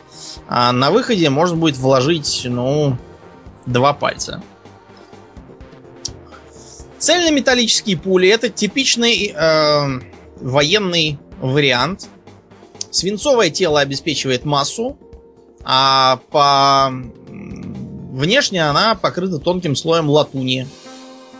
[0.49, 2.97] а на выходе можно будет вложить, ну,
[3.65, 4.43] два пальца.
[6.99, 10.01] Цельнометаллические пули это типичный э,
[10.41, 12.09] военный вариант.
[12.91, 14.99] Свинцовое тело обеспечивает массу,
[15.65, 16.93] а по
[18.17, 20.67] внешне она покрыта тонким слоем латуни.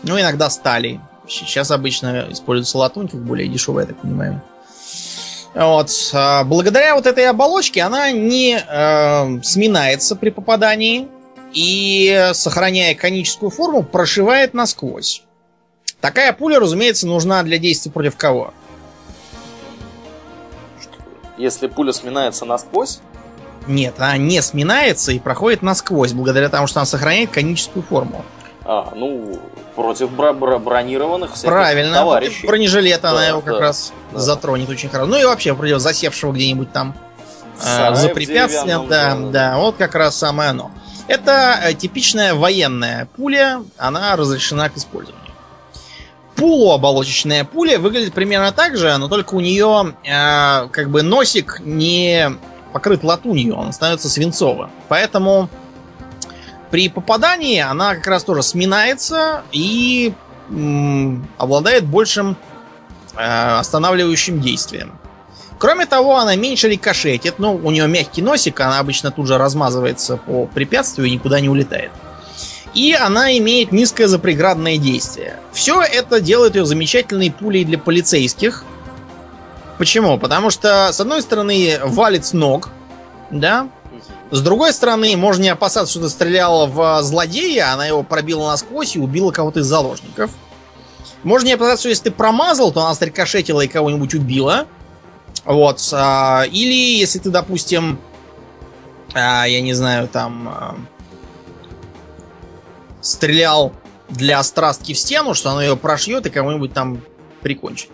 [0.03, 0.99] Ну, иногда стали.
[1.27, 4.41] Сейчас обычно используется латунь, как более дешевая, я так понимаю.
[5.53, 5.89] Вот.
[6.13, 11.07] А благодаря вот этой оболочке она не э, сминается при попадании
[11.51, 15.23] и, сохраняя коническую форму, прошивает насквозь.
[15.99, 18.53] Такая пуля, разумеется, нужна для действий против кого?
[21.37, 22.99] Если пуля сминается насквозь?
[23.67, 28.23] Нет, она не сминается и проходит насквозь, благодаря тому, что она сохраняет коническую форму.
[28.65, 29.39] А, ну,
[29.75, 31.95] против бро- бро- бронированных Правильно.
[31.95, 32.45] товарищей.
[32.45, 34.19] Бронежилет да, она его как да, раз да.
[34.19, 35.09] затронет очень хорошо.
[35.09, 36.95] Ну и вообще против засевшего где-нибудь там
[37.63, 38.87] э, за препятствием.
[38.87, 40.71] Да, да, да, вот как раз самое оно.
[41.07, 45.23] Это э, типичная военная пуля, она разрешена к использованию.
[46.35, 52.31] Полуоболочечная пуля выглядит примерно так же, но только у нее э, как бы носик не
[52.77, 54.69] покрыт латунью, он становится свинцовым.
[54.87, 55.49] Поэтому
[56.69, 60.13] при попадании она как раз тоже сминается и
[60.49, 62.37] м, обладает большим
[63.15, 64.99] э, останавливающим действием.
[65.57, 67.39] Кроме того, она меньше рикошетит.
[67.39, 71.49] Ну, у нее мягкий носик, она обычно тут же размазывается по препятствию и никуда не
[71.49, 71.89] улетает.
[72.75, 75.39] И она имеет низкое запреградное действие.
[75.51, 78.65] Все это делает ее замечательной пулей для полицейских.
[79.77, 80.17] Почему?
[80.17, 82.69] Потому что, с одной стороны, валит с ног,
[83.29, 83.69] да,
[84.29, 88.95] с другой стороны, можно не опасаться, что ты стреляла в злодея, она его пробила насквозь
[88.95, 90.31] и убила кого-то из заложников.
[91.23, 94.67] Можно не опасаться, что если ты промазал, то она стрикошетила и кого-нибудь убила.
[95.45, 95.81] Вот.
[95.93, 97.99] а, Или если ты, допустим,
[99.13, 100.75] а, я не знаю, там а,
[103.01, 103.71] стрелял
[104.09, 107.01] для страстки в стену, что она ее прошьет и кого-нибудь там
[107.41, 107.89] прикончит.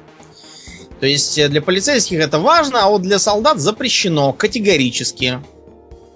[1.03, 5.41] То есть э, для полицейских это важно, а вот для солдат запрещено категорически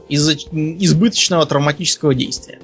[0.07, 2.59] из-за избыточного травматического действия.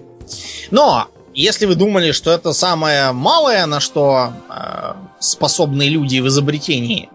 [0.71, 7.09] Но если вы думали, что это самое малое, на что э, способны люди в изобретении,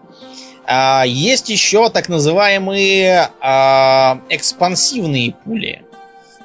[0.67, 3.47] э, есть еще так называемые э,
[4.29, 5.81] экспансивные пули,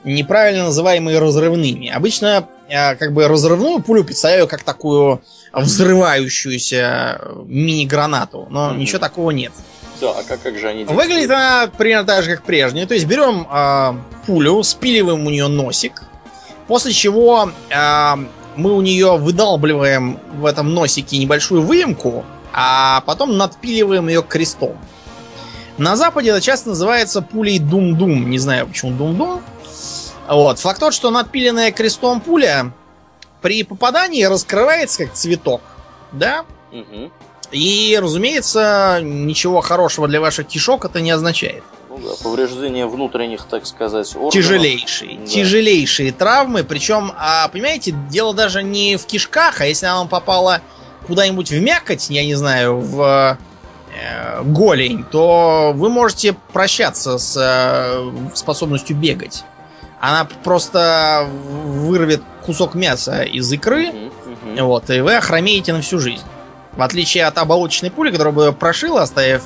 [0.04, 1.90] неправильно называемые разрывными.
[1.90, 5.20] Обычно э, как бы разрывную пулю представляю как такую
[5.60, 8.78] взрывающуюся мини-гранату, но Мгм.
[8.78, 9.52] ничего такого нет.
[10.00, 12.86] Да, а как, как же они Выглядит она примерно так же, как прежняя.
[12.86, 16.02] То есть берем а, пулю, спиливаем у нее носик,
[16.66, 18.18] после чего а,
[18.56, 24.76] мы у нее выдалбливаем в этом носике небольшую выемку, а потом надпиливаем ее крестом.
[25.78, 28.30] На Западе это часто называется пулей Дум-Дум.
[28.30, 29.42] Не знаю, почему Дум-Дум.
[30.28, 30.58] Вот.
[30.60, 32.72] Факт тот, что надпиленная крестом пуля
[33.44, 35.60] при попадании раскрывается как цветок.
[36.12, 36.46] Да?
[36.72, 37.12] Мгм.
[37.52, 41.62] И, разумеется, ничего хорошего для ваших кишок это не означает.
[41.90, 44.32] Ну да, повреждение внутренних, так сказать, органов.
[44.32, 45.18] Тяжелейшие.
[45.18, 45.26] Да.
[45.26, 46.64] Тяжелейшие травмы.
[46.64, 50.62] Причем, а, понимаете, дело даже не в кишках, а если она вам попала
[51.06, 53.36] куда-нибудь в мякоть, я не знаю, в
[53.94, 59.44] э, голень, то вы можете прощаться с э, способностью бегать.
[60.04, 64.66] Она просто вырвет кусок мяса из икры, мгм.
[64.66, 66.24] вот, и вы охромеете на всю жизнь.
[66.72, 69.44] В отличие от оболочечной пули, которая бы прошила, оставив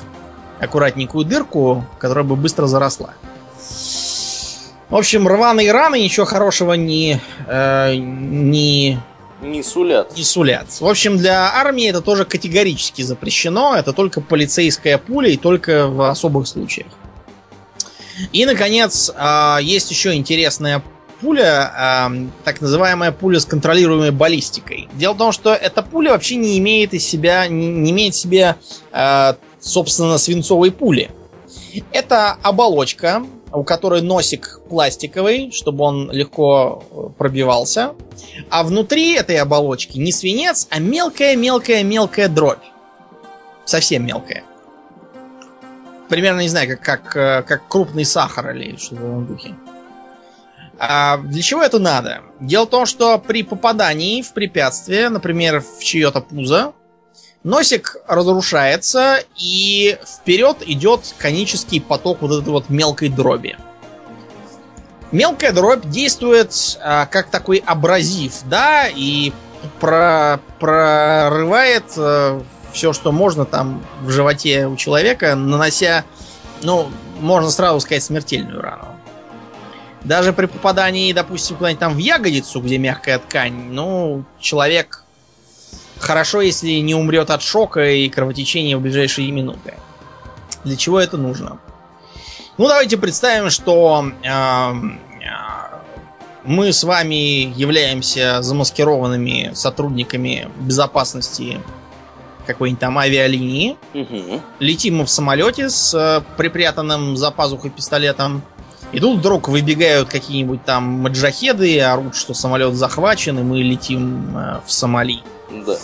[0.59, 3.11] аккуратненькую дырку, которая бы быстро заросла.
[4.89, 8.99] В общем, рваные раны ничего хорошего не, э, не,
[9.41, 10.17] Не сулят.
[10.17, 10.67] не сулят.
[10.81, 13.77] В общем, для армии это тоже категорически запрещено.
[13.77, 16.87] Это только полицейская пуля и только в особых случаях.
[18.31, 20.83] И, наконец, а, есть еще интересная
[21.21, 22.11] пуля, а,
[22.43, 24.87] так называемая пуля с контролируемой баллистикой.
[24.93, 28.55] Дело в том, что эта пуля вообще не имеет из себя, не, имеет в себе,
[28.91, 31.11] а, собственно, свинцовой пули.
[31.91, 37.93] Это оболочка, у которой носик пластиковый, чтобы он легко э, пробивался.
[38.49, 42.63] А внутри этой оболочки не свинец, а мелкая-мелкая-мелкая дробь.
[43.65, 44.43] Совсем мелкая.
[46.09, 49.55] Примерно, не знаю, как, как, э, как крупный сахар или что-то в этом духе.
[50.79, 52.21] А для чего это надо?
[52.39, 56.73] Дело в том, что при попадании в препятствие, например, в чье-то пузо,
[57.43, 63.57] носик разрушается, и вперед идет конический поток вот этой вот мелкой дроби.
[65.11, 69.33] Мелкая дробь действует а, как такой абразив, да, и
[69.79, 72.41] про, прорывает а,
[72.73, 76.05] все, что можно там в животе у человека, нанося,
[76.61, 78.85] ну, можно сразу сказать, смертельную рану.
[80.03, 85.03] Даже при попадании, допустим, куда-нибудь там в ягодицу, где мягкая ткань, ну, человек
[85.99, 89.73] хорошо, если не умрет от шока и кровотечения в ближайшие минуты.
[90.63, 91.59] Для чего это нужно?
[92.57, 94.73] Ну, давайте представим, что э, э,
[96.43, 101.61] мы с вами являемся замаскированными сотрудниками безопасности
[102.49, 103.77] какой-нибудь там авиалинии.
[103.93, 104.41] Угу.
[104.59, 108.41] Летим мы в самолете с э, припрятанным за пазухой пистолетом.
[108.91, 114.59] И тут вдруг выбегают какие-нибудь там маджахеды, орут, что самолет захвачен, и мы летим э,
[114.65, 115.19] в Сомали.
[115.65, 115.75] Да.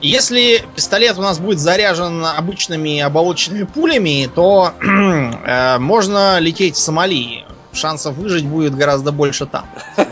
[0.00, 7.45] Если пистолет у нас будет заряжен обычными оболочными пулями, то э, можно лететь в Сомали.
[7.76, 9.66] Шансов выжить будет гораздо больше там.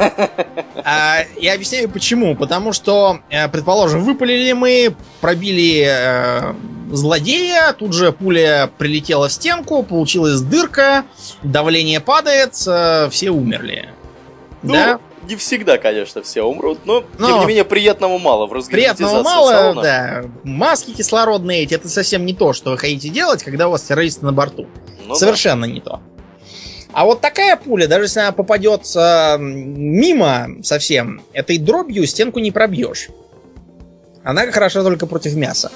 [0.87, 2.37] А, я объясняю почему.
[2.37, 6.53] Потому что, э, предположим, выпалили мы, пробили э,
[6.93, 11.05] злодея, тут же пуля прилетела в стенку, получилась дырка,
[11.43, 13.89] давление падает, э, все умерли.
[14.63, 15.01] Ну, да?
[15.29, 19.51] не всегда, конечно, все умрут, но, тем Но- не менее, приятного мало в Приятного мало,
[19.51, 19.83] салона.
[19.83, 20.25] да.
[20.43, 24.25] Маски кислородные эти, это совсем не то, что вы хотите делать, когда у вас террористы
[24.25, 24.67] на борту.
[25.05, 25.15] Ну да.
[25.15, 26.01] Совершенно не то.
[26.95, 28.83] А вот такая пуля, даже если она попадет
[29.39, 33.09] мимо совсем, этой дробью стенку не пробьешь.
[34.23, 35.73] Она хороша только против мяса.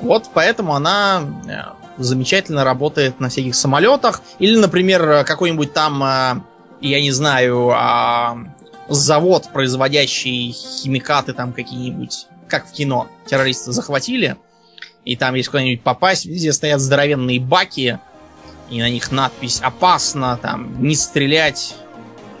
[0.00, 4.20] Вот поэтому она э, замечательно работает на всяких самолетах.
[4.38, 6.34] Или, например, какой-нибудь там, э,
[6.82, 8.36] я не знаю, а,
[8.88, 14.36] завод, производящий химикаты там какие-нибудь, как в кино, террористы захватили.
[15.04, 17.98] И там есть куда-нибудь попасть, везде стоят здоровенные баки,
[18.70, 21.74] и на них надпись «Опасно», там, «Не стрелять»,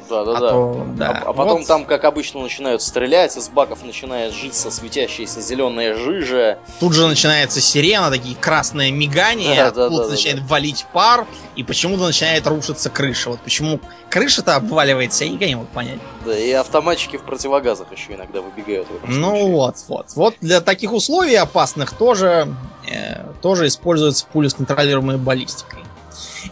[0.08, 0.48] Да, да, а да.
[0.50, 1.10] то, да.
[1.24, 5.94] А, а потом Вот там, как обычно, начинают стрелять, из баков начинает житься светящаяся зеленая
[5.96, 6.58] жижа.
[6.78, 11.26] Тут же начинается сирена, такие красные мигания, Да, да, тут да, да, начинает валить пар,
[11.56, 13.30] и почему-то начинает рушиться крыша.
[13.30, 15.98] Вот почему крыша-то обваливается, я никогда не мог понять.
[16.26, 19.52] Да, и автоматчики в противогазах еще иногда выбегают Ну случае.
[19.52, 20.06] вот, вот.
[20.16, 22.54] Вот для таких условий опасных тоже,
[22.86, 25.80] э, тоже используются пули с контролируемой баллистикой.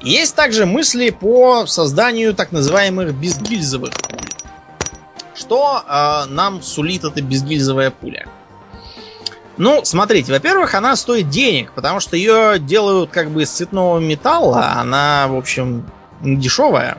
[0.01, 4.19] Есть также мысли по созданию так называемых безгильзовых пуль.
[5.35, 8.27] Что э, нам сулит эта безгильзовая пуля?
[9.59, 14.73] Ну, смотрите, во-первых, она стоит денег, потому что ее делают как бы из цветного металла.
[14.77, 15.91] Она, в общем,
[16.23, 16.99] дешевая.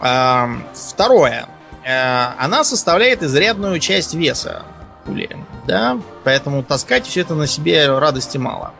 [0.00, 1.46] А, Второе.
[1.84, 4.62] Э, Она составляет изрядную часть веса
[5.04, 8.74] пули, да, поэтому таскать все это на себе радости мало.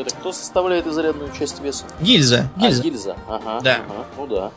[0.00, 1.84] Это кто составляет изрядную часть веса?
[2.00, 2.80] Гильза, гильза.
[2.80, 3.16] А, гильза.
[3.28, 3.74] Ага, Да.
[3.76, 4.50] ага, ну да.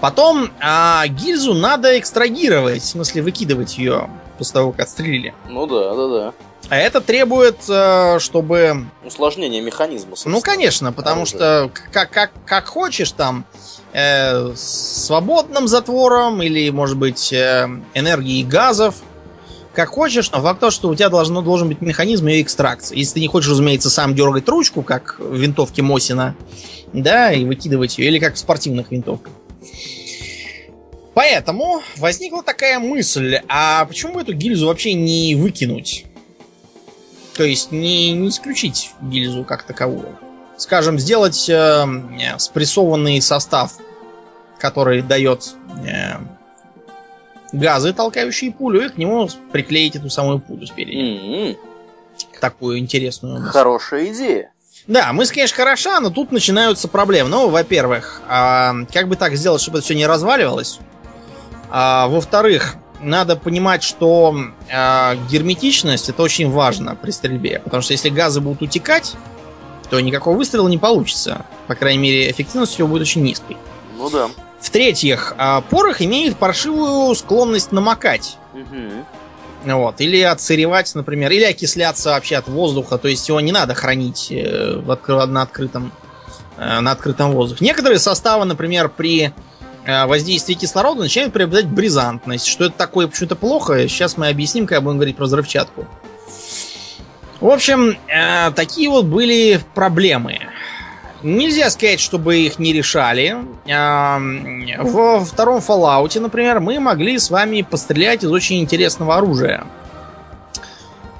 [0.00, 5.34] Потом а, гильзу надо экстрагировать, в смысле выкидывать ее после того, как отстрелили.
[5.48, 6.32] Ну да, да, да.
[6.68, 8.86] А это требует, э, чтобы...
[9.04, 10.10] Усложнение механизма.
[10.10, 10.40] Ну, собственно.
[10.40, 11.38] конечно, потому оружия.
[11.38, 13.44] что как, как, как хочешь там,
[13.92, 18.96] э, свободным затвором или, может быть, э, энергией газов,
[19.76, 22.96] как хочешь, но факт то, что у тебя должно, должен быть механизм ее экстракции.
[22.96, 26.34] Если ты не хочешь, разумеется, сам дергать ручку, как в винтовке Мосина,
[26.94, 29.32] да, и выкидывать ее, или как в спортивных винтовках.
[31.12, 36.06] Поэтому возникла такая мысль, а почему бы эту гильзу вообще не выкинуть?
[37.34, 40.16] То есть не, не исключить гильзу как таковую.
[40.56, 41.84] Скажем, сделать э,
[42.38, 43.74] спрессованный состав,
[44.58, 45.54] который дает
[45.86, 46.14] э,
[47.56, 50.96] газы, толкающие пулю, и к нему приклеить эту самую пулю спереди.
[50.96, 51.56] М-м,
[52.40, 53.42] Такую интересную.
[53.42, 54.50] Хорошая идея.
[54.86, 57.28] Да, мысль, конечно, хороша, но тут начинаются проблемы.
[57.28, 60.78] Ну, во-первых, а, как бы так сделать, чтобы это все не разваливалось?
[61.70, 64.34] А, во-вторых, надо понимать, что
[64.72, 67.60] а, герметичность это очень важно при стрельбе.
[67.64, 69.14] Потому что если газы будут утекать,
[69.90, 71.44] то никакого выстрела не получится.
[71.66, 73.56] По крайней мере, эффективность его будет очень низкой.
[73.98, 74.28] Ну да.
[74.66, 78.36] В-третьих, а, порох имеет паршивую склонность намокать.
[78.52, 79.06] Мгм.
[79.64, 80.00] Вот.
[80.00, 82.98] Или отсыревать, например, или окисляться вообще от воздуха.
[82.98, 85.92] То есть его не надо хранить э, на открытом
[86.56, 87.64] э, на открытом воздухе.
[87.64, 89.32] Некоторые составы, например, при
[89.84, 92.48] э, воздействии кислорода начинают приобретать бризантность.
[92.48, 93.86] Что это такое, почему-то плохо.
[93.86, 95.86] Сейчас мы объясним, когда будем говорить про взрывчатку.
[97.38, 97.96] В общем,
[98.56, 100.40] такие вот были проблемы.
[101.26, 103.36] Нельзя сказать, чтобы их не решали.
[103.66, 109.64] Э, во втором Fallout, например, мы могли с вами пострелять из очень интересного оружия.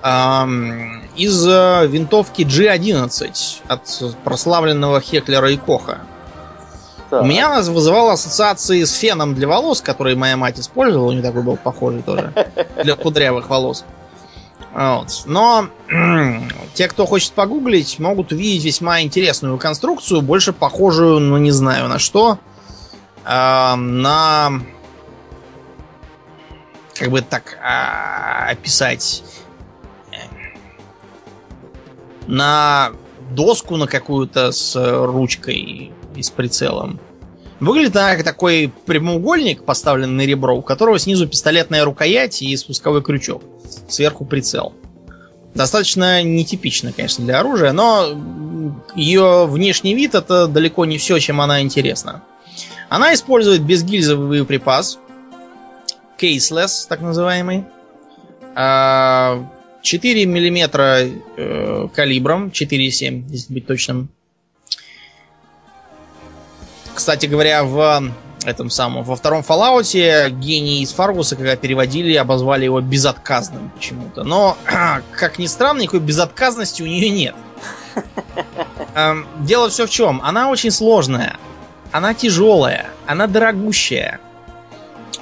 [0.04, 0.46] Э,
[1.16, 5.98] из э, винтовки G11 от прославленного Хеклера и Коха.
[7.10, 7.22] Так.
[7.22, 11.08] У меня нас вызывало ассоциации с феном для волос, который моя мать использовала.
[11.08, 12.32] У нее такой был похожий тоже.
[12.82, 13.84] Для кудрявых волос.
[14.76, 15.22] Вот.
[15.24, 15.68] Но
[16.74, 21.98] те, кто хочет погуглить, могут увидеть весьма интересную конструкцию, больше похожую, ну не знаю на
[21.98, 22.38] что,
[23.24, 24.60] э, на
[26.94, 29.22] как бы так а, описать
[32.26, 32.92] на
[33.30, 37.00] доску на какую-то с ручкой и с прицелом.
[37.60, 43.02] Выглядит она как такой прямоугольник, поставленный на ребро, у которого снизу пистолетная рукоять и спусковой
[43.02, 43.42] крючок.
[43.88, 44.74] Сверху прицел.
[45.54, 51.62] Достаточно нетипично, конечно, для оружия, но ее внешний вид это далеко не все, чем она
[51.62, 52.22] интересна.
[52.90, 54.98] Она использует безгильзовый боеприпас,
[56.18, 57.64] кейслес, так называемый,
[58.54, 60.98] 4 миллиметра
[61.36, 64.10] э, калибром, 4,7, если быть точным.
[66.96, 68.10] Кстати говоря, в
[68.46, 74.24] этом самом, во втором Fallout гении из Фаргуса, когда переводили, обозвали его безотказным почему-то.
[74.24, 74.56] Но,
[75.12, 77.34] как ни странно, никакой безотказности у нее нет.
[78.94, 80.22] Эм, дело все в чем.
[80.24, 81.36] Она очень сложная.
[81.92, 82.86] Она тяжелая.
[83.06, 84.18] Она дорогущая.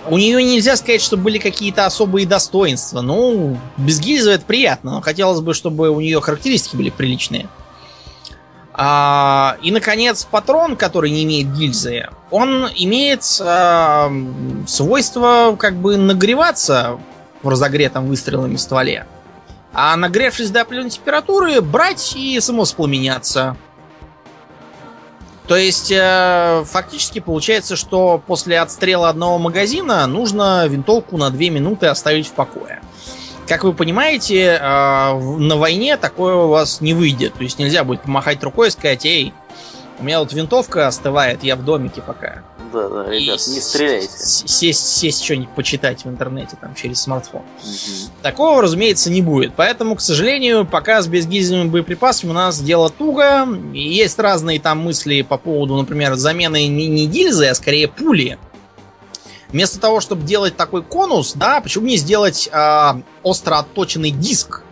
[0.09, 3.01] У нее нельзя сказать, что были какие-то особые достоинства.
[3.01, 7.49] Ну, без гильзы это приятно, но хотелось бы, чтобы у нее характеристики были приличные.
[8.77, 14.11] А, и, наконец, патрон, который не имеет гильзы, он имеет а,
[14.66, 16.99] свойство как бы нагреваться
[17.43, 19.07] в разогретом выстрелами стволе.
[19.72, 23.57] А нагревшись до определенной температуры, брать и самовоспламеняться.
[25.47, 31.87] То есть, э, фактически получается, что после отстрела одного магазина нужно винтовку на 2 минуты
[31.87, 32.74] оставить в покое.
[33.47, 37.34] Как вы понимаете, э, на войне такое у вас не выйдет.
[37.34, 39.34] То есть нельзя будет помахать рукой и сказать, эй,
[39.99, 42.42] у меня вот винтовка остывает, я в домике пока.
[42.72, 44.11] Да, да, ребят, не стреляйте.
[44.16, 47.42] Сесть, сесть что-нибудь почитать в интернете там через смартфон.
[47.42, 48.11] Угу.
[48.22, 49.53] Такого, разумеется, не будет.
[49.55, 53.47] Поэтому, к сожалению, пока с безгильзовыми боеприпасами у нас дело туго.
[53.72, 58.38] И есть разные там мысли по поводу, например, замены не, не гильзы, а скорее пули.
[59.55, 62.92] Вместо того, чтобы делать такой конус, да, почему не сделать э,
[63.22, 64.62] остро отточенный диск?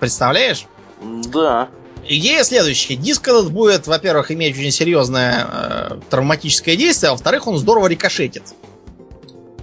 [0.00, 0.64] Представляешь?
[1.02, 1.68] Да.
[2.06, 2.96] Идея следующая.
[2.96, 8.44] Диск этот будет, во-первых, иметь очень серьезное э, травматическое действие, а во-вторых, он здорово рикошетит.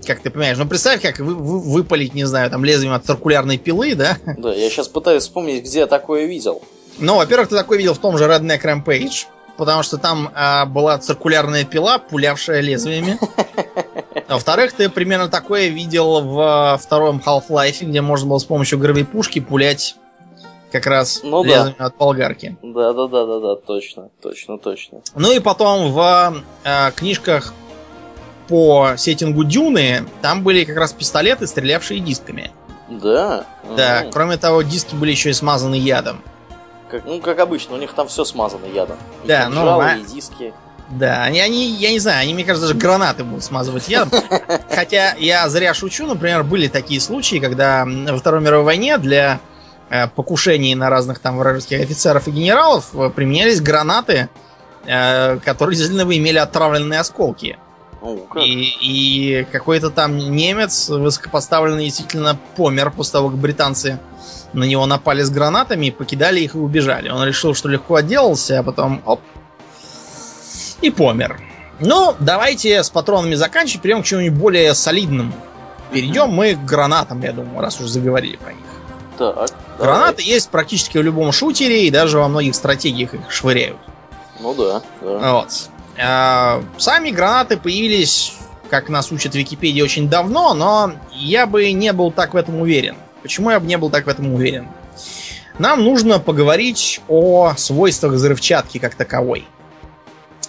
[0.06, 0.60] Как ты понимаешь?
[0.60, 4.20] Ну, представь, как вы, вы, выпалить, не знаю, там лезвием от циркулярной пилы, да?
[4.38, 6.62] Да, я сейчас пытаюсь вспомнить, где я такое видел.
[7.00, 9.26] Ну, во-первых, ты такое видел в том же Redneck Rampage,
[9.58, 13.18] потому что там э, была циркулярная пила, пулявшая лезвиями.
[14.28, 19.40] А во-вторых, ты примерно такое видел в втором Half-Life, где можно было с помощью гравипушки
[19.40, 19.96] пулять
[20.72, 21.86] как раз ну, лезвием да.
[21.86, 22.58] от болгарки.
[22.62, 25.02] Да, да, да, да, да, точно, точно, точно.
[25.16, 27.54] Ну и потом в э, книжках
[28.48, 32.52] по сеттингу Дюны там были как раз пистолеты, стрелявшие дисками.
[32.90, 33.46] Да.
[33.76, 34.12] Да, угу.
[34.12, 36.22] кроме того, диски были еще и смазаны ядом.
[36.90, 38.98] Как, ну, как обычно, у них там все смазано ядом.
[39.24, 39.96] И да, ну, а...
[39.96, 40.54] и диски.
[40.90, 44.22] Да, они, они, я не знаю, они, мне кажется, даже гранаты будут смазывать ядом.
[44.70, 49.40] Хотя я зря шучу, например, были такие случаи, когда во Второй мировой войне для
[49.90, 54.30] э, покушений на разных там вражеских офицеров и генералов э, применялись гранаты,
[54.86, 57.58] э, которые действительно имели отравленные осколки.
[58.06, 64.00] О, и, и какой-то там немец высокопоставленный действительно помер после того, как британцы
[64.54, 67.10] на него напали с гранатами, покидали их и убежали.
[67.10, 69.22] Он решил, что легко отделался, а потом оп,
[70.82, 71.42] и помер.
[71.80, 75.34] Ну, давайте с патронами заканчивать, перейдем к чему-нибудь более солидному.
[75.92, 78.62] Перейдем мы к гранатам, я думаю, раз уж заговорили про них.
[79.18, 80.26] Так, Гранаты давай.
[80.26, 83.78] есть практически в любом шутере, и даже во многих стратегиях их швыряют.
[84.40, 84.82] Ну да.
[85.02, 85.34] да.
[85.34, 85.70] Вот.
[85.98, 88.36] А, сами гранаты появились,
[88.70, 92.60] как нас учат в Википедии, очень давно, но я бы не был так в этом
[92.60, 92.96] уверен.
[93.22, 94.68] Почему я бы не был так в этом уверен?
[95.58, 99.48] Нам нужно поговорить о свойствах взрывчатки как таковой.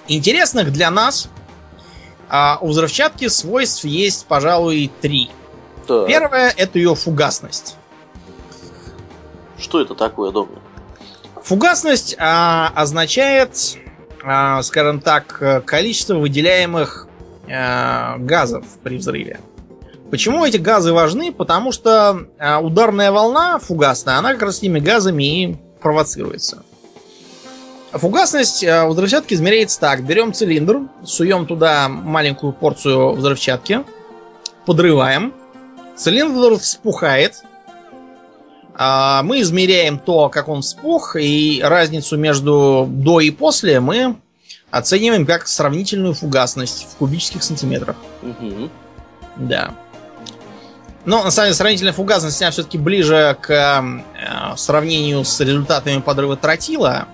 [0.09, 1.29] Интересных для нас
[2.29, 5.31] а у взрывчатки свойств есть, пожалуй, три.
[5.87, 6.07] Так.
[6.07, 7.77] Первое это ее фугасность.
[9.59, 10.59] Что это такое, Домнин?
[11.43, 13.79] Фугасность а, означает,
[14.63, 17.07] скажем так, количество выделяемых
[17.49, 19.39] а, газов при взрыве.
[20.11, 21.33] Почему эти газы важны?
[21.33, 26.63] Потому что а, ударная волна фугасная, она как раз этими газами и провоцируется.
[27.93, 30.05] Фугасность а, взрывчатки измеряется так.
[30.05, 33.85] Берем цилиндр, суем туда маленькую порцию взрывчатки,
[34.65, 35.33] подрываем.
[35.97, 37.43] Цилиндр вспухает.
[38.79, 44.17] А, мы измеряем то, как он вспух, и разницу между до и после мы
[44.71, 47.97] оцениваем как сравнительную фугасность в кубических сантиметрах.
[48.23, 48.71] Угу.
[49.37, 49.75] Да.
[51.07, 56.37] Но на самом деле сравнительная фугасность она все-таки ближе к э, сравнению с результатами подрыва
[56.37, 57.09] тротила.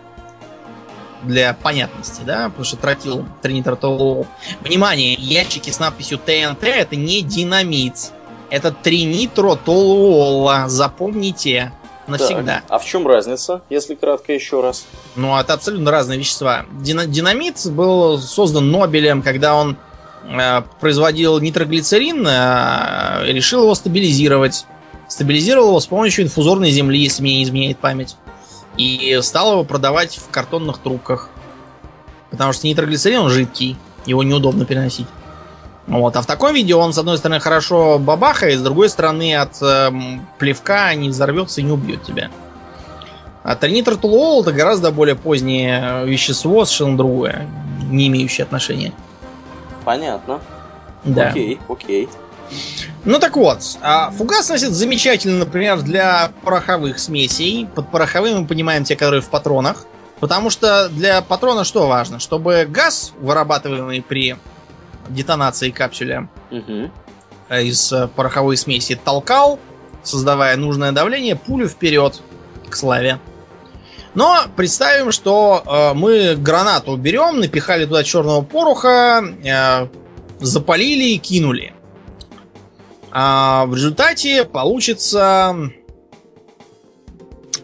[1.22, 2.48] Для понятности, да?
[2.48, 4.26] Потому что тротил, тринитротолол.
[4.62, 8.10] Внимание, ящики с надписью ТНТ это не динамит.
[8.52, 10.64] Это тринитротолуола.
[10.68, 11.72] Запомните
[12.06, 12.56] навсегда.
[12.56, 14.84] Так, а в чем разница, если кратко еще раз?
[15.16, 16.66] Ну, это абсолютно разные вещества.
[16.70, 19.78] Дина- динамит был создан Нобелем, когда он
[20.28, 24.66] э, производил нитроглицерин, э, решил его стабилизировать.
[25.08, 28.16] Стабилизировал его с помощью инфузорной земли, если мне не изменяет память.
[28.76, 31.30] И стал его продавать в картонных трубках.
[32.30, 35.06] Потому что нитроглицерин он жидкий, его неудобно переносить.
[35.86, 36.16] Вот.
[36.16, 39.90] А в таком виде он, с одной стороны, хорошо бабахает, с другой стороны, от э,
[40.38, 42.30] плевка не взорвется и не убьет тебя.
[43.42, 47.48] А тринитротолуол это гораздо более позднее вещество, совершенно другое,
[47.90, 48.92] не имеющее отношения.
[49.84, 50.40] Понятно.
[51.04, 51.30] Да.
[51.30, 52.08] Окей, окей.
[53.04, 57.66] Ну так вот, а фугасность это замечательно, например, для пороховых смесей.
[57.74, 59.86] Под пороховыми мы понимаем те, которые в патронах.
[60.20, 62.20] Потому что для патрона что важно?
[62.20, 64.36] Чтобы газ, вырабатываемый при
[65.14, 66.90] детонации капсуля Угу.
[67.50, 69.58] из э, пороховой смеси, толкал,
[70.02, 72.20] создавая нужное давление, пулю вперед
[72.68, 73.18] к славе.
[74.14, 79.88] Но представим, что э, мы гранату берем, напихали туда черного пороха, э,
[80.40, 81.72] запалили и кинули.
[83.10, 85.56] А в результате получится...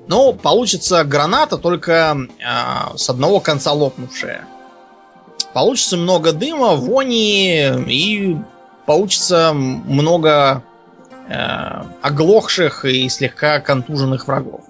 [0.07, 4.47] Ну, получится граната только э, с одного конца лопнувшая.
[5.59, 8.37] Получится много дыма, вони и
[8.87, 10.63] получится много
[11.29, 14.61] э, оглохших и слегка контуженных врагов.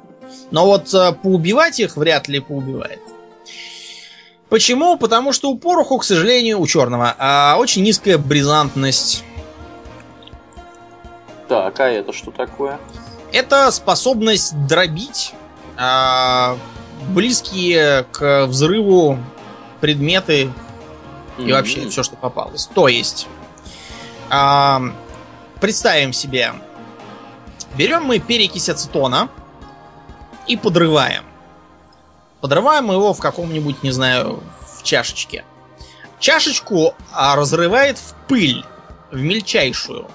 [0.50, 3.00] Но вот э, поубивать их вряд ли поубивает.
[4.48, 4.96] Почему?
[4.96, 9.24] Потому что у пороху, к сожалению, у черного а, очень низкая бризантность.
[11.48, 12.78] Так, а это что такое?
[13.30, 15.34] Это способность дробить
[15.76, 16.56] а,
[17.10, 19.18] близкие к взрыву
[19.82, 20.50] предметы
[21.38, 22.66] и вообще все, что попалось.
[22.66, 23.26] То есть,
[24.30, 24.80] а,
[25.60, 26.52] представим себе,
[27.76, 29.28] берем мы перекись ацетона
[30.46, 31.24] и подрываем.
[32.40, 34.42] Подрываем его в каком-нибудь, не знаю,
[34.76, 35.44] в чашечке.
[36.18, 38.64] Чашечку а, разрывает в пыль,
[39.10, 40.08] в мельчайшую.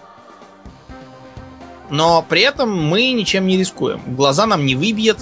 [1.90, 4.02] Но при этом мы ничем не рискуем.
[4.16, 5.20] Глаза нам не выбьет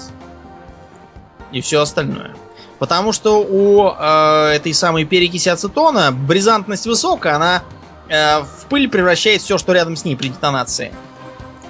[1.50, 2.34] и все остальное.
[2.82, 7.62] Потому что у э, этой самой перекиси ацетона бризантность высокая, она
[8.08, 10.92] э, в пыль превращает все, что рядом с ней при детонации.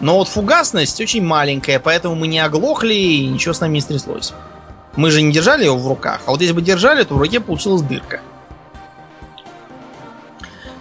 [0.01, 4.33] Но вот фугасность очень маленькая, поэтому мы не оглохли и ничего с нами не стряслось.
[4.97, 7.41] Мы же не держали его в руках, а вот если бы держали, то в руке
[7.41, 8.23] получилась дырка.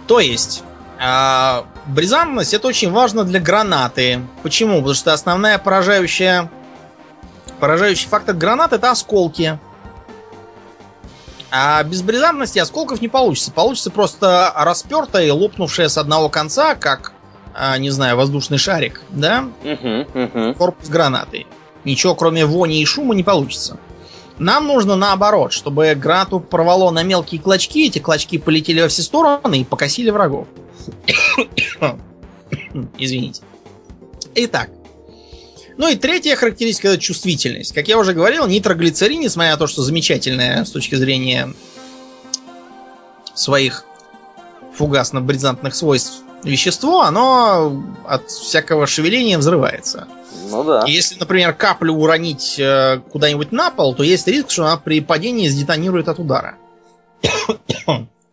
[0.06, 0.64] То есть,
[0.98, 4.22] э, бризантность это очень важно для гранаты.
[4.42, 4.76] Почему?
[4.76, 6.50] Потому что основная поражающая
[7.60, 9.58] поражающий фактор гранат это осколки.
[11.54, 13.52] А без бризантности осколков не получится.
[13.52, 17.12] Получится просто распертая и лопнувшая с одного конца, как,
[17.54, 19.44] а, не знаю, воздушный шарик, да?
[19.62, 20.54] Угу, угу.
[20.54, 21.44] Корпус гранаты.
[21.84, 23.76] Ничего, кроме вони и шума, не получится.
[24.38, 29.60] Нам нужно наоборот, чтобы гранату порвало на мелкие клочки, эти клочки полетели во все стороны
[29.60, 30.46] и покосили врагов.
[32.98, 33.42] Извините.
[34.34, 34.70] Итак.
[35.82, 37.74] Ну и третья характеристика это чувствительность.
[37.74, 41.52] Как я уже говорил, нитроглицерин, несмотря на то, что замечательное с точки зрения
[43.34, 43.84] своих
[44.78, 50.06] фугасно-бризантных свойств вещество, оно от всякого шевеления взрывается.
[50.52, 50.84] Ну да.
[50.86, 55.00] И Если, например, каплю уронить э, куда-нибудь на пол, то есть риск, что она при
[55.00, 56.58] падении сдетонирует от удара.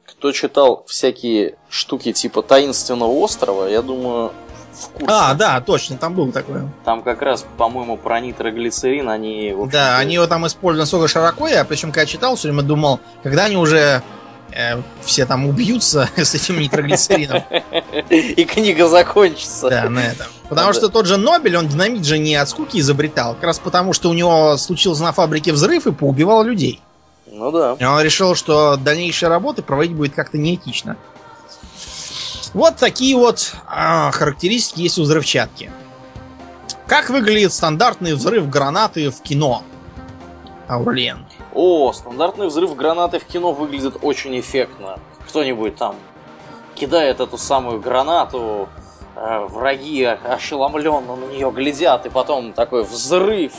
[0.05, 4.33] Кто читал всякие штуки типа таинственного острова, я думаю,
[4.79, 5.07] в курсе.
[5.07, 6.69] А, да, точно, там был такое.
[6.85, 9.55] Там как раз, по-моему, про нитроглицерин они...
[9.71, 13.45] Да, они его там используют настолько широко, я причем когда читал, все время думал, когда
[13.45, 14.01] они уже
[14.51, 17.43] э, все там убьются с этим нитроглицерином.
[18.09, 19.69] И книга закончится.
[19.69, 20.27] Да, на этом.
[20.49, 23.93] Потому что тот же Нобель, он динамит же не от скуки изобретал, как раз потому,
[23.93, 26.81] что у него случился на фабрике взрыв и поубивал людей.
[27.31, 27.77] Ну да.
[27.79, 30.97] И он решил, что дальнейшие работы проводить будет как-то неэтично.
[32.53, 35.71] Вот такие вот а, характеристики есть у взрывчатки.
[36.87, 39.63] Как выглядит стандартный взрыв гранаты в кино?
[40.67, 41.25] Аурлиен.
[41.53, 44.99] О, стандартный взрыв гранаты в кино выглядит очень эффектно.
[45.27, 45.95] Кто-нибудь там
[46.73, 48.69] кидает эту самую гранату,
[49.15, 53.53] э, враги ошеломленно на нее глядят, и потом такой взрыв,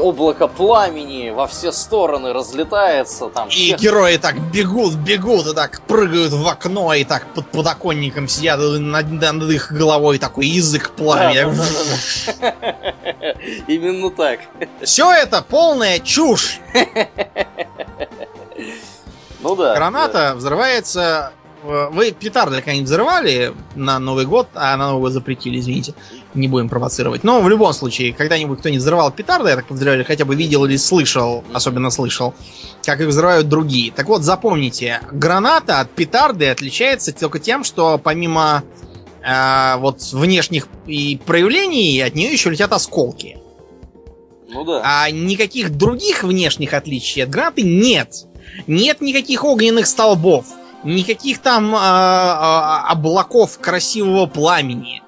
[0.00, 3.28] облако пламени во все стороны разлетается.
[3.28, 7.46] Там И всех- герои так бегут, бегут, и так прыгают в окно, и так под
[7.50, 11.44] подоконником сидят, и над, над их головой такой язык пламени.
[11.44, 11.64] Да,
[12.40, 12.54] да, да,
[13.20, 13.34] да.
[13.66, 14.40] Именно так.
[14.82, 16.60] Все это полная чушь.
[19.44, 19.74] Ну да.
[19.74, 21.32] Граната взрывается...
[21.62, 25.94] э, Вы петарды когда-нибудь взрывали на Новый год, а на Новый год запретили, извините.
[26.34, 27.24] Не будем провоцировать.
[27.24, 30.64] Но в любом случае, когда-нибудь кто-нибудь взрывал петарды, я так подозреваю, или хотя бы видел
[30.64, 32.34] или слышал, особенно слышал,
[32.84, 33.92] как их взрывают другие.
[33.92, 38.64] Так вот, запомните, граната от петарды отличается только тем, что помимо
[39.22, 43.38] э, вот внешних и проявлений, от нее еще летят осколки.
[44.48, 44.82] Ну да.
[44.84, 48.26] А никаких других внешних отличий от гранаты нет.
[48.66, 50.46] Нет никаких огненных столбов,
[50.84, 55.02] никаких там а, облаков красивого пламени.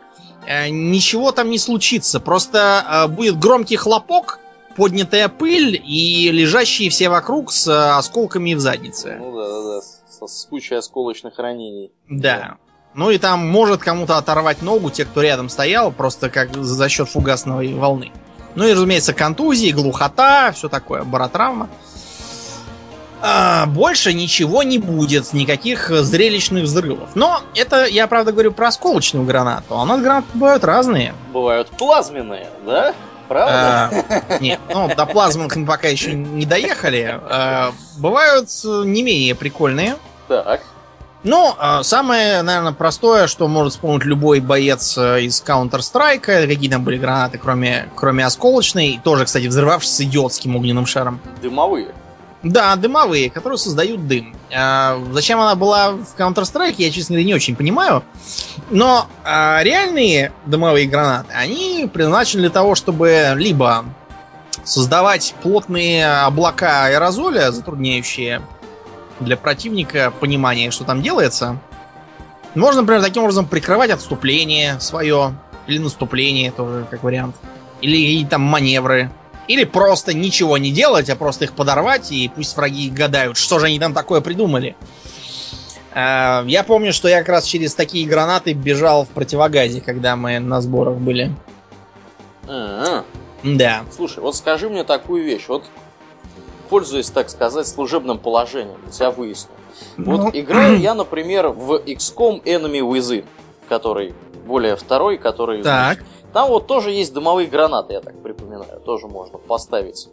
[0.46, 2.20] Э, ничего там не случится.
[2.20, 4.40] Просто а, будет громкий хлопок,
[4.76, 9.16] поднятая пыль и лежащие все вокруг с а, осколками в заднице.
[9.18, 9.80] Ну да, да, да.
[9.80, 11.92] С, с кучей осколочных ранений.
[12.08, 12.56] Да.
[12.94, 17.08] Ну и там может кому-то оторвать ногу, те, кто рядом стоял, просто как за счет
[17.08, 18.12] фугасной волны.
[18.54, 21.68] Ну и, разумеется, контузии, глухота, все такое, баротравма.
[23.26, 27.08] А, больше ничего не будет, никаких э, зрелищных взрывов.
[27.14, 29.74] Но это я, правда, говорю про осколочную гранату.
[29.74, 31.14] А у нас гранаты бывают разные.
[31.32, 32.94] Бывают плазменные, да?
[33.26, 34.04] Правда?
[34.10, 37.18] А, Нет, ну, до плазмонок мы пока еще не доехали.
[37.22, 39.96] А, Бывают э, не менее прикольные.
[40.28, 40.60] Так.
[41.22, 46.84] Ну, а, самое, наверное, простое, что может вспомнить любой боец э, из Counter-Strike, какие там
[46.84, 51.20] были гранаты, кроме, кроме осколочной, тоже, кстати, взрывавшись идиотским огненным шаром.
[51.40, 51.94] Дымовые.
[52.44, 54.36] Да, дымовые, которые создают дым.
[54.54, 58.04] А, зачем она была в Counter-Strike, я, честно говоря, не очень понимаю.
[58.70, 63.86] Но а, реальные дымовые гранаты, они предназначены для того, чтобы либо
[64.62, 68.42] создавать плотные облака аэрозоля, затрудняющие
[69.20, 71.58] для противника понимание, что там делается.
[72.54, 75.34] Можно, например, таким образом прикрывать отступление свое,
[75.66, 77.36] или наступление тоже, как вариант.
[77.80, 79.10] Или какие-то там маневры.
[79.46, 83.66] Или просто ничего не делать, а просто их подорвать, и пусть враги гадают, что же
[83.66, 84.76] они там такое придумали.
[85.92, 90.38] Э, Я помню, что я как раз через такие гранаты бежал в противогазе, когда мы
[90.38, 91.34] на сборах были.
[92.48, 93.04] А,
[93.42, 93.84] Да.
[93.94, 95.44] Слушай, вот скажи мне такую вещь.
[95.48, 95.64] Вот,
[96.68, 99.50] пользуясь, так сказать, служебным положением, я тебя выясню.
[99.96, 103.24] Вот Ну, играю я, например, в XCOM Enemy Within,
[103.68, 104.14] который
[104.46, 105.62] более второй, который...
[105.62, 105.98] Так.
[106.34, 108.80] Там вот тоже есть дымовые гранаты, я так припоминаю.
[108.80, 110.08] Тоже можно поставить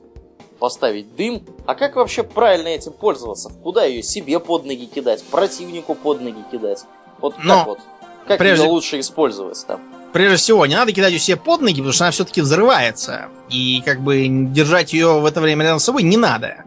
[0.60, 1.44] поставить дым.
[1.66, 3.52] А как вообще правильно этим пользоваться?
[3.64, 5.24] Куда ее себе под ноги кидать?
[5.24, 6.84] Противнику под ноги кидать?
[7.20, 7.80] Вот Но как вот?
[8.28, 9.82] Как прежде- ее лучше использовать там?
[10.14, 13.30] Прежде всего, не надо кидать ее себе под ноги, потому что она все-таки взрывается.
[13.50, 16.66] И как бы держать ее в это время рядом с собой не надо.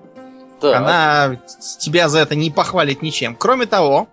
[0.60, 0.74] Так.
[0.74, 1.38] Она
[1.78, 3.36] тебя за это не похвалит ничем.
[3.36, 4.08] Кроме того,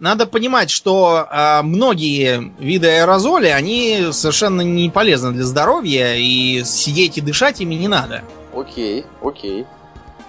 [0.00, 7.18] надо понимать, что а, многие виды аэрозоля, они совершенно не полезны для здоровья, и сидеть
[7.18, 8.22] и дышать ими не надо.
[8.54, 9.66] Окей, окей.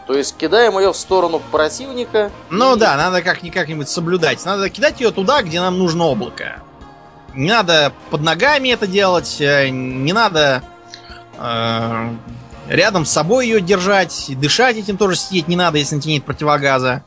[0.07, 2.31] То есть кидаем ее в сторону противника.
[2.49, 4.43] Ну и- да, надо как как-нибудь соблюдать.
[4.45, 6.61] Надо кидать ее туда, где нам нужно облако.
[7.33, 10.63] Не надо под ногами это делать, э, не надо
[11.39, 12.09] э,
[12.67, 16.25] рядом с собой ее держать, дышать этим тоже сидеть не надо, если на тебе нет
[16.25, 17.03] противогаза.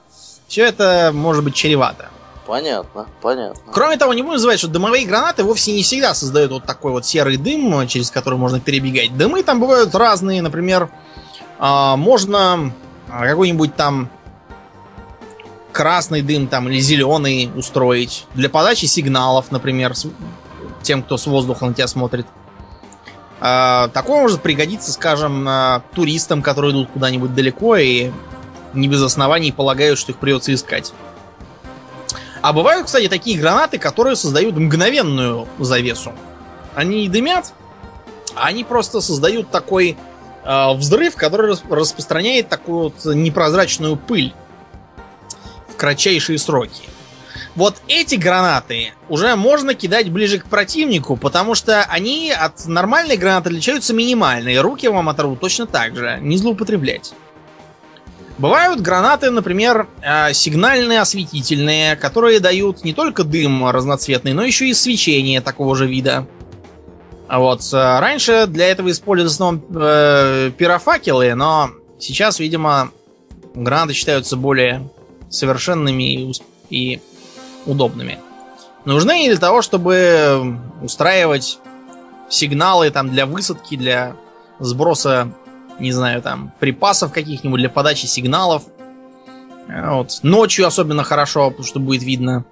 [0.48, 2.08] Все это может быть чревато.
[2.46, 3.72] Понятно, понятно.
[3.72, 7.06] Кроме того, не будем забывать, что дымовые гранаты вовсе не всегда создают вот такой вот
[7.06, 9.16] серый дым, через который можно перебегать.
[9.16, 10.90] Дымы там бывают разные, например,
[11.58, 12.72] а, можно
[13.08, 14.10] а, какой-нибудь там
[15.72, 19.94] красный дым там или зеленый устроить для подачи сигналов, например,
[20.82, 22.26] тем, кто с воздуха на тебя смотрит.
[23.40, 25.48] А, такое может пригодиться, скажем,
[25.94, 28.10] туристам, которые идут куда-нибудь далеко и
[28.74, 30.92] не без оснований полагают, что их придется искать.
[32.44, 36.12] А бывают, кстати, такие гранаты, которые создают мгновенную завесу.
[36.74, 37.54] Они не дымят,
[38.34, 39.96] а они просто создают такой
[40.44, 44.34] э, взрыв, который рас- распространяет такую вот непрозрачную пыль.
[45.70, 46.82] В кратчайшие сроки.
[47.54, 53.48] Вот эти гранаты уже можно кидать ближе к противнику, потому что они от нормальной гранаты
[53.48, 56.18] отличаются минимально, и руки вам оторвут точно так же.
[56.20, 57.14] Не злоупотреблять.
[58.36, 64.74] Бывают гранаты, например, э, сигнальные осветительные, которые дают не только дым разноцветный, но еще и
[64.74, 66.26] свечение такого же вида.
[67.28, 71.70] А вот э, раньше для этого использовали в основном э, пирофакелы, но
[72.00, 72.90] сейчас, видимо,
[73.54, 74.90] гранаты считаются более
[75.30, 76.32] совершенными и,
[76.70, 77.00] и
[77.66, 78.18] удобными.
[78.84, 81.58] Нужны для того, чтобы устраивать
[82.28, 84.16] сигналы там для высадки, для
[84.58, 85.32] сброса,
[85.78, 88.64] не знаю, там припасов каких-нибудь для подачи сигналов.
[89.68, 90.20] Вот.
[90.22, 92.44] Ночью особенно хорошо, потому что будет видно.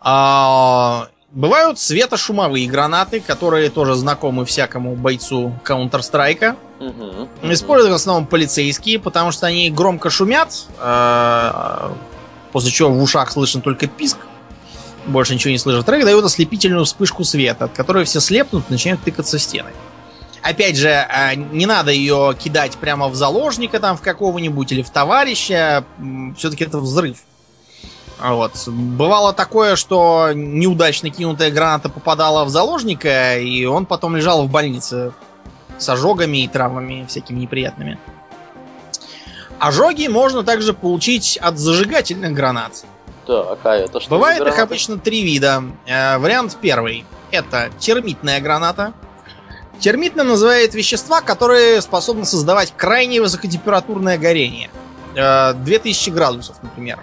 [0.00, 6.56] А, бывают светошумовые гранаты, которые тоже знакомы всякому бойцу Counter-Strike.
[6.80, 11.92] Угу, Используют в основном полицейские, потому что они громко шумят, а,
[12.50, 14.18] после чего в ушах слышен только писк,
[15.06, 15.86] больше ничего не слышат.
[15.86, 19.70] Трек дает ослепительную вспышку света, от которой все слепнут и начинают тыкаться в стены.
[20.42, 24.90] Опять же, а, не надо ее кидать прямо в заложника там в какого-нибудь или в
[24.90, 25.84] товарища.
[26.36, 27.18] Все-таки это взрыв.
[28.20, 28.52] Вот.
[28.66, 35.12] Бывало такое, что неудачно кинутая граната попадала в заложника, и он потом лежал в больнице
[35.78, 37.98] с ожогами и травмами всякими неприятными.
[39.58, 42.84] Ожоги можно также получить от зажигательных гранат.
[43.26, 45.62] Так, а это что Бывает их обычно три вида.
[45.86, 47.04] Э, вариант первый.
[47.30, 48.92] Это термитная граната.
[49.78, 54.70] Термитным называют вещества, которые способны создавать крайне высокотемпературное горение.
[55.14, 57.00] Э, 2000 градусов, например.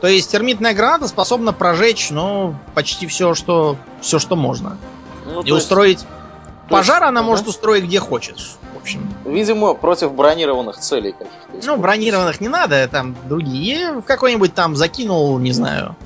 [0.00, 4.76] То есть термитная граната способна прожечь, ну, почти все, что, все, что можно.
[5.26, 6.04] Ну, и устроить...
[6.68, 7.30] Пожар есть, она угу.
[7.30, 8.58] может устроить где хочешь
[8.88, 9.08] общем.
[9.24, 11.66] Видимо, против бронированных целей каких-то.
[11.66, 13.92] Ну, бронированных не надо, там другие.
[13.92, 15.96] В какой-нибудь там закинул, не знаю,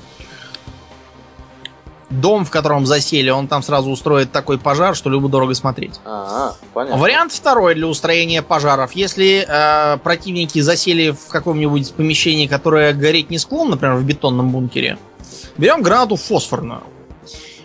[2.21, 5.99] дом, в котором засели, он там сразу устроит такой пожар, что любо дорого смотреть.
[6.05, 7.01] А, понятно.
[7.01, 8.93] Вариант второй для устроения пожаров.
[8.93, 14.97] Если э, противники засели в каком-нибудь помещении, которое гореть не склон, например, в бетонном бункере,
[15.57, 16.83] берем гранату фосфорную.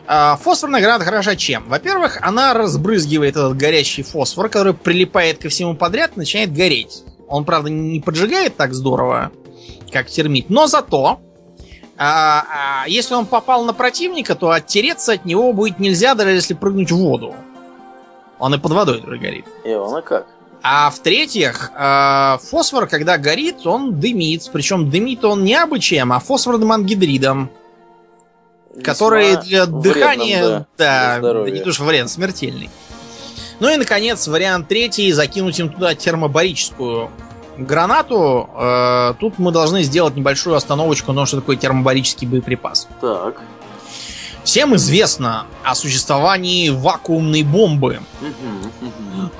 [0.07, 1.69] А, фосфорная граната хороша чем?
[1.69, 7.05] Во-первых, она разбрызгивает этот горящий фосфор, который прилипает ко всему подряд и начинает гореть.
[7.29, 9.33] Он, правда, не поджигает так здорово,
[9.93, 11.21] как термит, но зато
[11.99, 12.45] а,
[12.85, 16.93] а, если он попал на противника, то оттереться от него будет нельзя, даже если прыгнуть
[16.93, 17.35] в воду.
[18.39, 19.47] Он и под водой горит.
[19.65, 20.27] И он и как?
[20.63, 24.49] А в-третьих, а, фосфор, когда горит, он дымит.
[24.53, 27.51] Причем дымит он не абы чем, а фосфорным ангидридом
[28.83, 32.71] которые для дыхания, да, да не то что вариант смертельный.
[33.61, 37.11] Ну и, наконец, вариант третий, закинуть им туда термобарическую
[37.59, 38.49] гранату.
[38.55, 42.89] Э, тут мы должны сделать небольшую остановочку, но что такое термобарический боеприпас.
[43.01, 43.43] Так.
[44.45, 48.01] Всем известно о существовании вакуумной бомбы.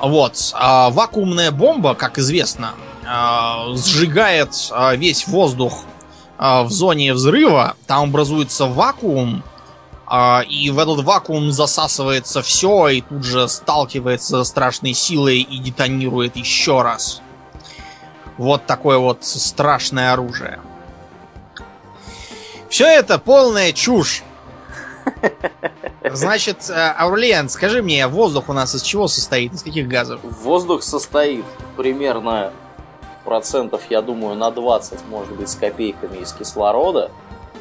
[0.01, 0.53] Вот.
[0.55, 5.85] А вакуумная бомба, как известно, э, сжигает э, весь воздух
[6.39, 9.43] а, в зоне взрыва, там образуется вакуум,
[10.07, 16.37] а, и в этот вакуум засасывается все, и тут же сталкивается страшной силой и детонирует
[16.37, 17.21] еще раз.
[18.39, 20.61] Вот такое вот страшное оружие.
[22.69, 24.23] Все это полная чушь.
[26.05, 29.53] Значит, э, Аурлиан, скажи мне, воздух у нас из чего состоит?
[29.55, 30.21] Из каких газов?
[30.23, 31.45] Воздух состоит
[31.77, 32.53] примерно
[33.25, 37.11] процентов, я думаю, на 20, может быть, с копейками из кислорода.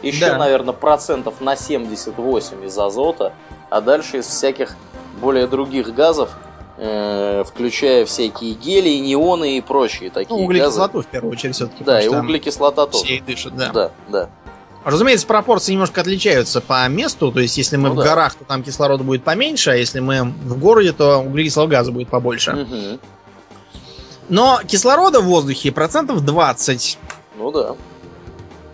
[0.02, 0.38] Еще, да.
[0.38, 3.34] наверное, процентов на 78 из азота,
[3.70, 4.76] а дальше из всяких
[5.20, 6.47] более других газов, э,
[6.78, 11.08] включая всякие гели, неоны и прочие такие ну, углекислоту, газы.
[11.08, 11.84] в первую очередь, все-таки.
[11.84, 13.04] Да, и углекислота тоже.
[13.04, 13.72] Все и дышат, да.
[13.72, 14.30] Да, да.
[14.88, 17.32] Разумеется, пропорции немножко отличаются по месту.
[17.32, 18.04] То есть, если мы ну, в да.
[18.04, 22.08] горах, то там кислорода будет поменьше, а если мы в городе, то углекислого газа будет
[22.08, 22.52] побольше.
[22.52, 23.00] Угу.
[24.30, 27.00] Но кислорода в воздухе процентов 20.
[27.38, 27.76] Ну да.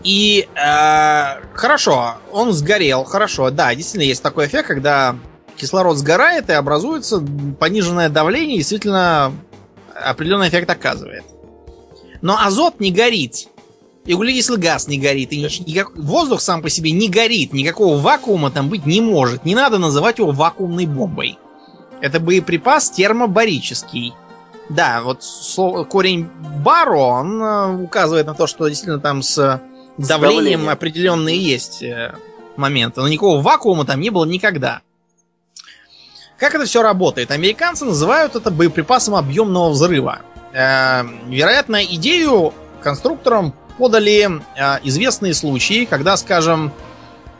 [0.04, 5.16] И э, хорошо, он сгорел, хорошо, да, действительно есть такой эффект, когда
[5.58, 7.24] кислород сгорает и образуется
[7.60, 9.34] пониженное давление, действительно
[9.94, 11.24] определенный эффект оказывает.
[12.22, 13.48] Но азот не горит.
[14.06, 15.32] И углекислый газ не горит.
[15.32, 15.96] И никак...
[15.96, 17.54] Воздух сам по себе не горит.
[17.54, 19.46] Никакого вакуума там быть не может.
[19.46, 21.38] Не надо называть его вакуумной бомбой.
[22.02, 24.14] Это боеприпас термобарический.
[24.70, 26.30] Да, вот слово, корень
[26.64, 30.70] баро, он э, указывает на то, что действительно там с давлением, с давлением.
[30.70, 32.16] определенные есть э,
[32.56, 33.02] моменты.
[33.02, 34.82] Но никакого вакуума там не было никогда.
[36.38, 37.32] Как это все работает?
[37.32, 40.20] Американцы называют это боеприпасом объемного взрыва.
[40.54, 46.72] Э, вероятно, идею конструкторам подали э, известные случаи, когда, скажем,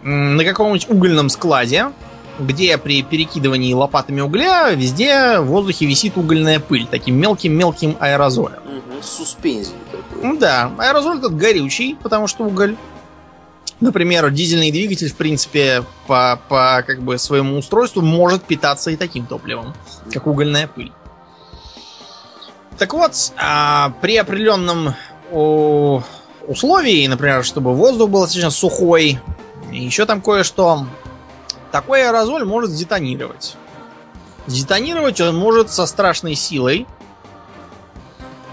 [0.04, 1.92] на каком-нибудь угольном складе,
[2.40, 8.60] где при перекидывании лопатами угля везде в воздухе висит угольная пыль, таким мелким-мелким аэрозолем.
[8.66, 10.38] Угу, суспензий такой.
[10.38, 12.76] Да, аэрозоль этот горючий, потому что уголь.
[13.84, 19.26] Например, дизельный двигатель, в принципе, по, по как бы своему устройству может питаться и таким
[19.26, 19.74] топливом,
[20.10, 20.94] как угольная пыль.
[22.78, 24.96] Так вот, а, при определенном
[25.34, 26.02] о,
[26.48, 29.20] условии, например, чтобы воздух был достаточно сухой,
[29.70, 30.86] еще там кое-что,
[31.74, 33.58] такой аэрозоль может сдетонировать.
[34.48, 36.88] Сдетонировать он может со страшной силой.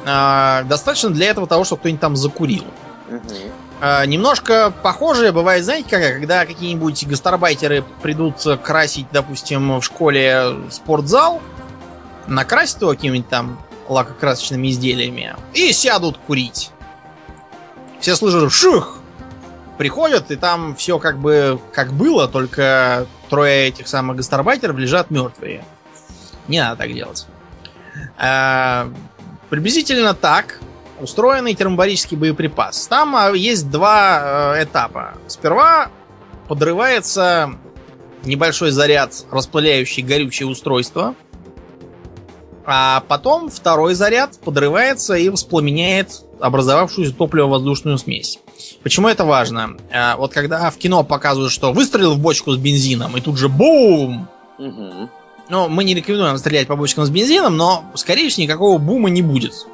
[0.04, 2.64] А, достаточно для этого того, чтобы кто-нибудь там закурил.
[3.80, 11.40] Немножко похожее бывает, знаете, как, когда какие-нибудь гастарбайтеры придут красить, допустим, в школе спортзал,
[12.26, 13.58] накрасить его какими-нибудь там
[13.88, 16.70] лакокрасочными изделиями и сядут курить.
[18.00, 18.98] Все слышат шух!
[19.78, 25.64] Приходят, и там все как бы как было, только трое этих самых гастарбайтеров лежат мертвые.
[26.48, 27.26] Не надо так делать.
[28.18, 28.90] А,
[29.48, 30.60] приблизительно так
[31.00, 32.86] устроенный термобарический боеприпас.
[32.86, 35.14] Там а, есть два э, этапа.
[35.26, 35.88] Сперва
[36.48, 37.54] подрывается
[38.24, 41.14] небольшой заряд, распыляющий горючее устройство.
[42.64, 48.38] А потом второй заряд подрывается и воспламеняет образовавшуюся топливо-воздушную смесь.
[48.82, 49.76] Почему это важно?
[49.92, 53.48] А, вот когда в кино показывают, что выстрелил в бочку с бензином, и тут же
[53.48, 54.28] бум!
[54.58, 55.08] Угу.
[55.48, 59.22] Ну, мы не рекомендуем стрелять по бочкам с бензином, но, скорее всего, никакого бума не
[59.22, 59.66] будет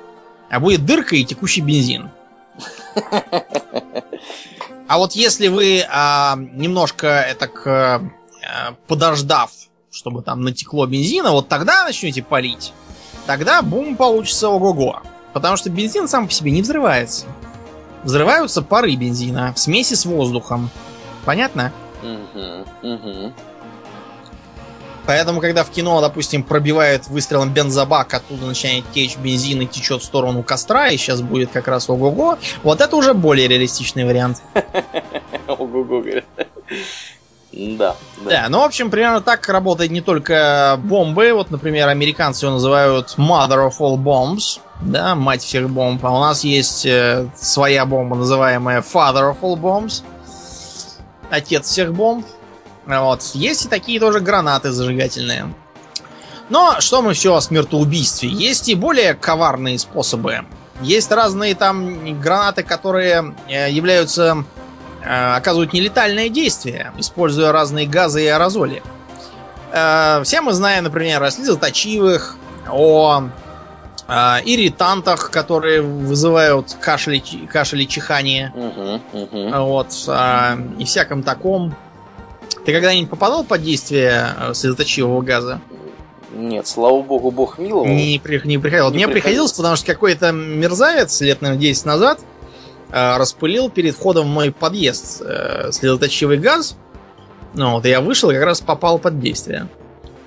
[0.51, 2.11] а будет дырка и текущий бензин.
[4.89, 8.03] А вот если вы а, немножко так а,
[8.87, 9.51] подождав,
[9.91, 12.73] чтобы там натекло бензина, вот тогда начнете палить,
[13.27, 15.03] тогда бум получится ого-го.
[15.33, 17.27] Потому что бензин сам по себе не взрывается.
[18.05, 20.71] Взрываются пары бензина в смеси с воздухом.
[21.25, 21.73] Понятно?
[22.03, 23.33] Угу, угу.
[25.07, 30.05] Поэтому, когда в кино, допустим, пробивает выстрелом бензобак, оттуда начинает течь бензин и течет в
[30.05, 34.43] сторону костра, и сейчас будет как раз ого-го, вот это уже более реалистичный вариант.
[35.47, 36.25] Ого-го, говорят.
[37.53, 38.31] Да, да.
[38.31, 41.33] Да, ну, в общем, примерно так работает не только бомбы.
[41.33, 46.05] Вот, например, американцы его называют Mother of all Bombs, да, мать всех бомб.
[46.05, 50.03] А у нас есть э, своя бомба, называемая Father of all Bombs,
[51.31, 52.27] отец всех бомб.
[52.87, 53.23] Вот.
[53.35, 55.53] Есть и такие тоже гранаты зажигательные.
[56.49, 58.29] Но что мы все о смертоубийстве?
[58.29, 60.45] Есть и более коварные способы.
[60.81, 64.45] Есть разные там гранаты, которые э, являются
[65.03, 68.83] э, оказывают нелетальное действие, используя разные газы и аэрозоли.
[69.73, 72.37] Э, все мы знаем, например, о слезоточивых,
[72.71, 73.25] о
[74.45, 77.21] ирритантах, которые вызывают кашель,
[77.53, 78.53] кашель и чихание.
[78.55, 79.65] Угу, угу.
[79.65, 79.89] Вот.
[80.79, 81.75] И всяком таком.
[82.67, 85.61] Ты когда-нибудь попадал под действие э, слезоточивого газа?
[86.33, 87.87] Нет, слава богу, бог миловал.
[87.87, 88.91] Не, при, не приходил.
[88.91, 92.21] Не Мне приходилось, потому что какой-то мерзавец лет, наверное, 10 назад
[92.91, 96.77] э, распылил перед входом в мой подъезд э, слезоточивый газ.
[97.55, 99.69] Ну вот, я вышел и как раз попал под действие.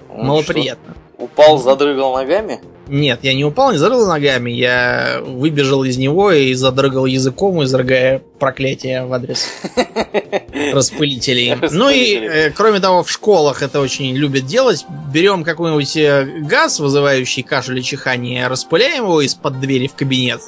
[0.07, 0.95] Ну, Малоприятно.
[1.15, 2.61] Что, упал, задрыгал ногами?
[2.89, 4.49] Нет, я не упал, не задрыгал ногами.
[4.49, 9.47] Я выбежал из него и задрыгал языком, изрыгая проклятие в адрес
[10.73, 11.55] распылителей.
[11.71, 14.85] Ну и, э, кроме того, в школах это очень любят делать.
[15.13, 20.41] Берем какой-нибудь э, газ, вызывающий кашель и чихание, распыляем его из-под двери в кабинет.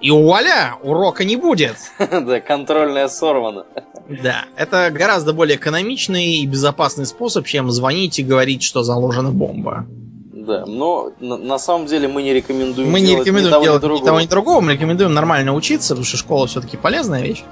[0.00, 1.76] И вуаля, урока не будет.
[1.98, 3.66] Да, контрольная сорвана.
[4.08, 9.86] Да, это гораздо более экономичный и безопасный способ, чем звонить и говорить, что заложена бомба.
[10.46, 13.64] Да, но на, на самом деле мы не рекомендуем мы делать не рекомендуем ни того,
[13.64, 14.60] делать ни того, ни другого.
[14.60, 17.44] Мы рекомендуем нормально учиться, потому что школа все-таки полезная вещь.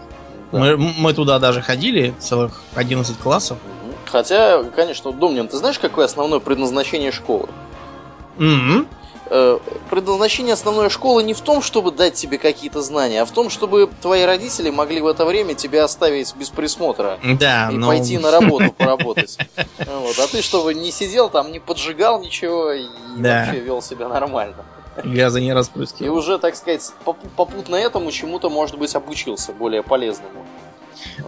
[0.50, 0.58] Да.
[0.58, 3.58] Мы, мы туда даже ходили, целых 11 классов.
[4.06, 7.48] Хотя, конечно, Домнин, ты знаешь, какое основное предназначение школы?
[8.38, 8.86] Mm-hmm.
[9.32, 13.48] Э, предназначение основной школы не в том, чтобы дать тебе какие-то знания, а в том,
[13.48, 17.86] чтобы твои родители могли в это время тебя оставить без присмотра да, и но...
[17.86, 19.38] пойти на работу поработать.
[19.78, 20.18] Вот.
[20.18, 22.86] А ты, чтобы не сидел там, не поджигал ничего и
[23.18, 23.44] да.
[23.44, 24.56] вообще вел себя нормально.
[25.04, 26.08] Газа не распустил.
[26.08, 26.90] И уже, так сказать,
[27.36, 30.44] попутно этому чему-то, может быть, обучился более полезному.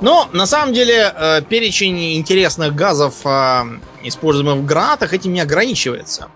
[0.01, 3.63] Но на самом деле э, перечень интересных газов, э,
[4.03, 6.29] используемых в гранатах, этим не ограничивается.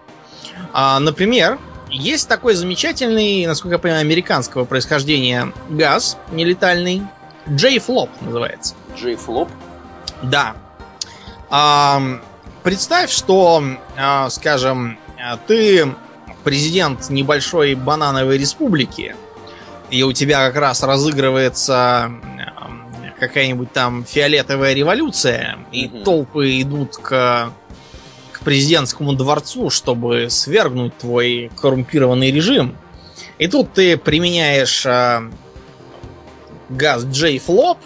[0.72, 1.58] А, например,
[1.90, 7.02] есть такой замечательный, насколько я понимаю, американского происхождения газ нелетальный.
[7.46, 8.74] J-флоп называется.
[8.96, 9.48] J-флоп?
[10.22, 10.56] Да.
[11.48, 12.02] А,
[12.62, 13.62] представь, что,
[13.96, 14.98] а, скажем,
[15.46, 15.94] ты
[16.44, 19.14] президент небольшой банановой республики,
[19.90, 22.10] и у тебя как раз разыгрывается
[23.18, 27.50] какая-нибудь там фиолетовая революция, и толпы идут к
[28.46, 32.76] президентскому дворцу, чтобы свергнуть твой коррумпированный режим.
[33.38, 35.24] И тут ты применяешь а,
[36.68, 37.78] газ J-флоп,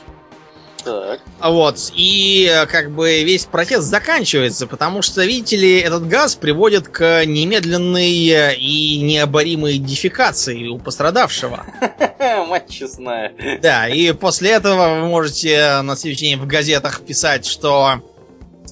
[0.85, 1.21] Так.
[1.43, 6.89] вот, и э, как бы весь протест заканчивается, потому что, видите ли, этот газ приводит
[6.89, 11.65] к немедленной э, и необоримой дефекации у пострадавшего.
[12.49, 13.33] Мать честная.
[13.63, 18.03] Да, и после этого вы можете на следующий день в газетах писать, что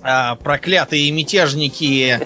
[0.03, 2.21] а, проклятые мятежники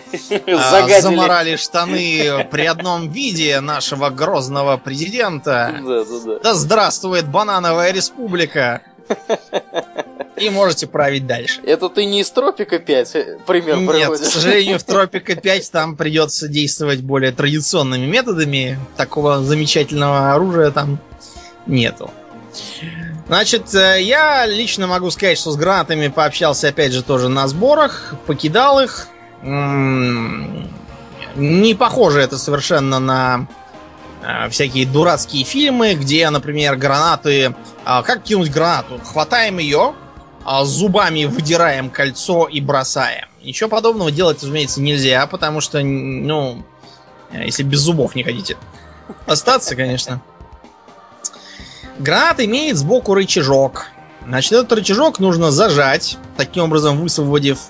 [0.47, 5.75] а, заморали штаны при одном виде нашего грозного президента.
[5.83, 6.39] Да, да, да.
[6.41, 8.83] Да здравствует банановая республика!
[10.37, 11.61] И можете править дальше.
[11.65, 14.27] Это ты не из Тропика 5 э, пример Нет, к приводишь?
[14.27, 18.79] сожалению, в Тропика 5 там придется действовать более традиционными методами.
[18.97, 20.99] Такого замечательного оружия там
[21.67, 22.11] нету.
[23.27, 28.15] Значит, э, я лично могу сказать, что с гранатами пообщался опять же тоже на сборах,
[28.27, 29.09] покидал их.
[29.43, 30.69] Не
[31.75, 33.47] похоже это совершенно на
[34.23, 37.55] э, всякие дурацкие фильмы, где, например, гранаты...
[37.85, 39.01] а, Как кинуть гранату?
[39.03, 39.95] Хватаем ее,
[40.45, 43.29] а, зубами выдираем кольцо и бросаем.
[43.43, 46.65] Ничего подобного делать, разумеется, нельзя, потому что, ну,
[47.31, 48.57] э, если без зубов не хотите
[49.27, 50.21] остаться, конечно.
[52.03, 53.87] Гранат имеет сбоку рычажок.
[54.27, 57.61] Значит, этот рычажок нужно зажать, таким образом высвободив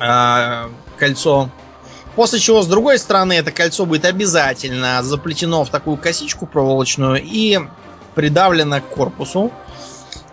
[0.00, 1.50] э, кольцо.
[2.16, 7.60] После чего, с другой стороны, это кольцо будет обязательно заплетено в такую косичку проволочную и
[8.14, 9.52] придавлено к корпусу.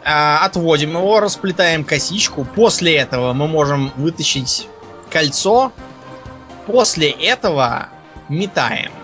[0.06, 2.46] А, отводим его, расплетаем косичку.
[2.46, 4.70] После этого мы можем вытащить
[5.10, 5.74] кольцо.
[6.66, 7.90] После этого
[8.30, 9.01] метаем.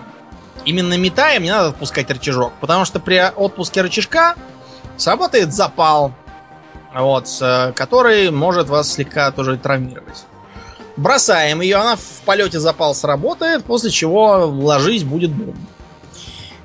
[0.64, 4.34] Именно метаем, не надо отпускать рычажок, потому что при отпуске рычажка
[4.96, 6.12] сработает запал,
[6.94, 7.28] вот,
[7.74, 10.24] который может вас слегка тоже травмировать.
[10.96, 15.54] Бросаем ее, она в полете запал сработает, после чего ложись будет бум.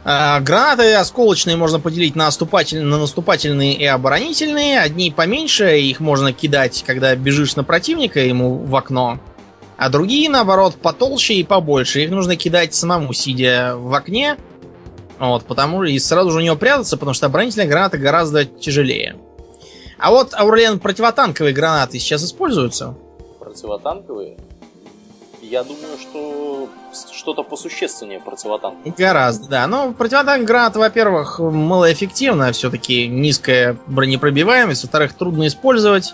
[0.06, 4.80] А, Гранаты осколочные можно поделить на, оступатель- на наступательные и оборонительные.
[4.80, 9.20] Одни поменьше, их можно кидать, когда бежишь на противника ему в окно.
[9.84, 12.04] А другие, наоборот, потолще и побольше.
[12.04, 14.38] Их нужно кидать самому, сидя в окне.
[15.20, 19.18] Вот, потому и сразу же у него прятаться, потому что оборонительная граната гораздо тяжелее.
[20.00, 22.96] А вот, Аурлен, противотанковые гранаты сейчас используются.
[23.42, 24.38] Противотанковые?
[25.42, 26.70] Я думаю, что
[27.12, 28.96] что-то посущественнее противотанковых.
[28.96, 29.68] Гораздо, да.
[29.68, 32.54] Ну, противотанковые гранаты, во-первых, малоэффективно.
[32.54, 34.84] Все-таки низкая бронепробиваемость.
[34.84, 36.14] Во-вторых, трудно использовать.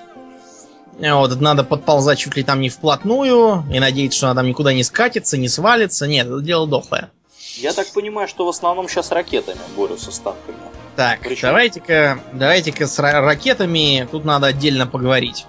[0.99, 4.73] Вот, это надо подползать чуть ли там не вплотную и надеяться, что она там никуда
[4.73, 6.07] не скатится, не свалится.
[6.07, 7.09] Нет, это дело дохлое.
[7.55, 10.57] Я так понимаю, что в основном сейчас ракетами борются с танками.
[10.95, 11.47] Так, Причем?
[11.49, 15.45] давайте-ка, давайте-ка с ра- ракетами тут надо отдельно поговорить.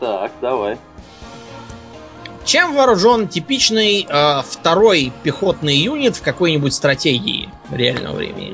[0.00, 0.78] Так, давай.
[2.44, 8.53] Чем вооружен типичный э, второй пехотный юнит в какой-нибудь стратегии реального времени?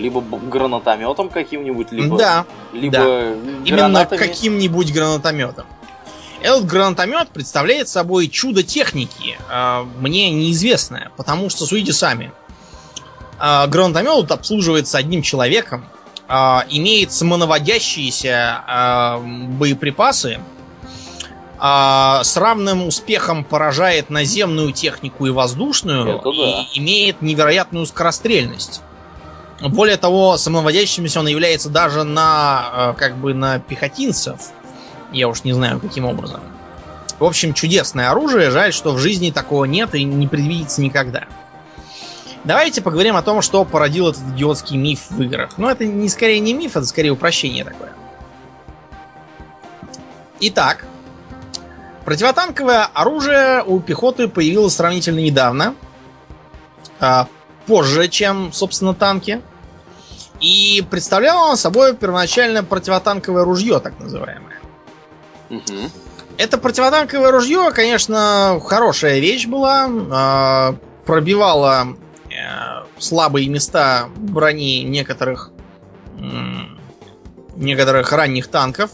[0.00, 3.32] Либо гранатометом каким-нибудь, либо, Да, либо да.
[3.64, 5.66] именно каким-нибудь гранатометом.
[6.42, 12.32] Этот гранатомет представляет собой чудо техники, э, мне неизвестное, потому что судите сами.
[13.38, 15.84] Э, гранатомет обслуживается одним человеком,
[16.28, 16.32] э,
[16.70, 19.20] имеет самонаводящиеся
[19.58, 20.40] боеприпасы,
[21.62, 26.66] с равным успехом поражает наземную технику и воздушную Это да.
[26.72, 28.80] и имеет невероятную скорострельность.
[29.60, 34.38] Более того, самоводящимся он является даже на, э, как бы, на пехотинцев.
[35.12, 36.40] Я уж не знаю, каким образом.
[37.18, 38.50] В общем, чудесное оружие.
[38.50, 41.24] Жаль, что в жизни такого нет и не предвидится никогда.
[42.44, 45.58] Давайте поговорим о том, что породил этот идиотский миф в играх.
[45.58, 47.92] Но это не скорее не миф, это скорее упрощение такое.
[50.40, 50.86] Итак,
[52.06, 55.74] противотанковое оружие у пехоты появилось сравнительно недавно.
[57.66, 59.40] Позже, чем, собственно, танки.
[60.40, 64.58] И представляло оно собой первоначально противотанковое ружье, так называемое.
[65.50, 65.90] Мгм.
[66.38, 69.88] Это противотанковое ружье, конечно, хорошая вещь была.
[70.10, 71.96] а, Пробивало
[72.28, 75.50] э, слабые места брони некоторых
[77.56, 78.90] некоторых ранних танков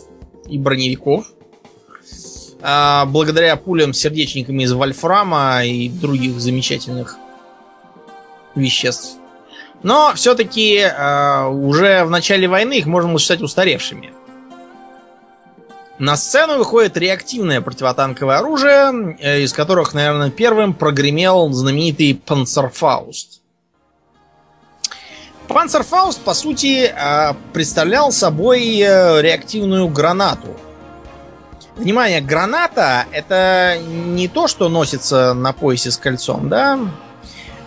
[0.47, 1.27] и броневиков.
[2.63, 7.17] А, Благодаря пулям сердечниками из вольфрама и других замечательных
[8.57, 9.19] веществ.
[9.83, 14.13] Но все-таки уже в начале войны их можно было считать устаревшими.
[15.99, 23.41] На сцену выходит реактивное противотанковое оружие, э, из которых, наверное, первым прогремел знаменитый Панцерфауст.
[25.49, 30.49] Панцерфауст, по сути, э, представлял собой э, реактивную гранату.
[31.77, 36.79] Внимание, граната это не то, что носится на поясе с кольцом, да?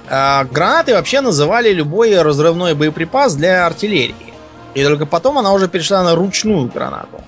[0.10, 4.34] А, гранаты вообще называли любой разрывной боеприпас для артиллерии.
[4.74, 7.22] И только потом она уже перешла на ручную гранату.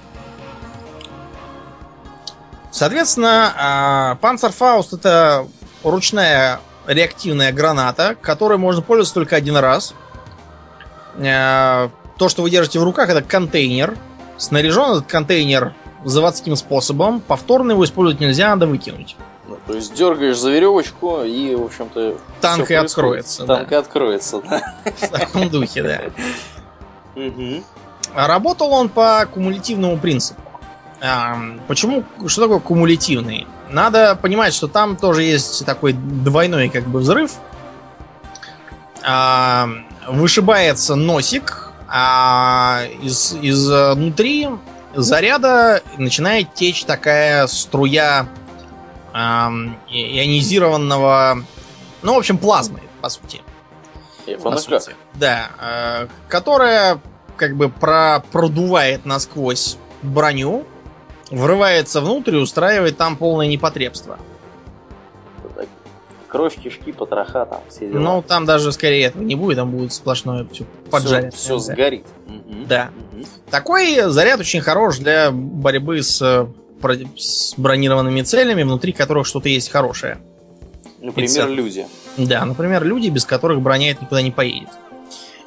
[2.72, 5.48] Соответственно, Панцерфауст это
[5.84, 9.94] ручная реактивная граната, которой можно пользоваться только один раз.
[11.20, 13.98] А, то, что вы держите в руках, это контейнер.
[14.38, 15.74] Снаряжен этот контейнер
[16.04, 17.22] заводским способом.
[17.22, 19.16] Повторно его использовать нельзя, надо выкинуть.
[19.52, 23.46] Ну, то есть дергаешь за веревочку и, в общем-то, танк и откроется.
[23.46, 23.76] Танк да.
[23.76, 24.76] и откроется, да.
[24.86, 26.02] В таком духе, да.
[28.14, 30.42] А работал он по кумулятивному принципу.
[31.68, 32.06] Почему?
[32.28, 33.46] Что такое кумулятивный?
[33.70, 37.34] Надо понимать, что там тоже есть такой двойной как бы взрыв.
[40.08, 44.48] Вышибается носик, а из, изнутри
[44.94, 48.28] заряда начинает течь такая струя
[49.14, 51.44] эм, ионизированного,
[52.02, 53.42] ну, в общем, плазмы, по сути.
[54.44, 54.96] По сути.
[55.16, 57.00] Да, э, которая
[57.36, 60.66] как бы про продувает насквозь броню,
[61.32, 64.20] врывается внутрь и устраивает там полное непотребство.
[66.28, 68.00] Кровь, кишки, потроха там все дела.
[68.00, 71.34] Ну, там даже скорее этого не будет, там будет сплошное все поджарить.
[71.34, 72.06] Все, все сгорит.
[72.70, 72.92] Да.
[73.12, 73.26] Угу.
[73.50, 76.48] Такой заряд очень хорош для борьбы с,
[77.18, 80.20] с бронированными целями, внутри которых что-то есть хорошее.
[81.00, 81.86] Например, люди.
[82.18, 84.70] Да, например, люди, без которых броня никуда не поедет.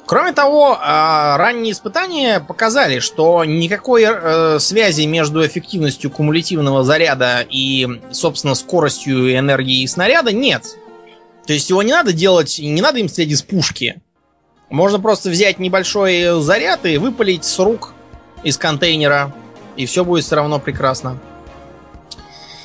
[0.05, 7.87] Кроме того, а, ранние испытания показали, что никакой э, связи между эффективностью кумулятивного заряда и,
[8.11, 10.77] собственно, скоростью энергии снаряда нет.
[11.47, 13.99] То есть его не надо делать, не надо им стрелять из пушки.
[14.69, 17.93] Можно просто взять небольшой заряд и выпалить с рук
[18.43, 19.33] из контейнера,
[19.75, 21.17] и все будет все равно прекрасно.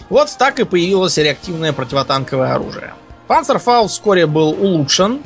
[0.09, 2.95] Вот так и появилось реактивное противотанковое оружие.
[3.29, 5.23] Панцерфаust вскоре был улучшен,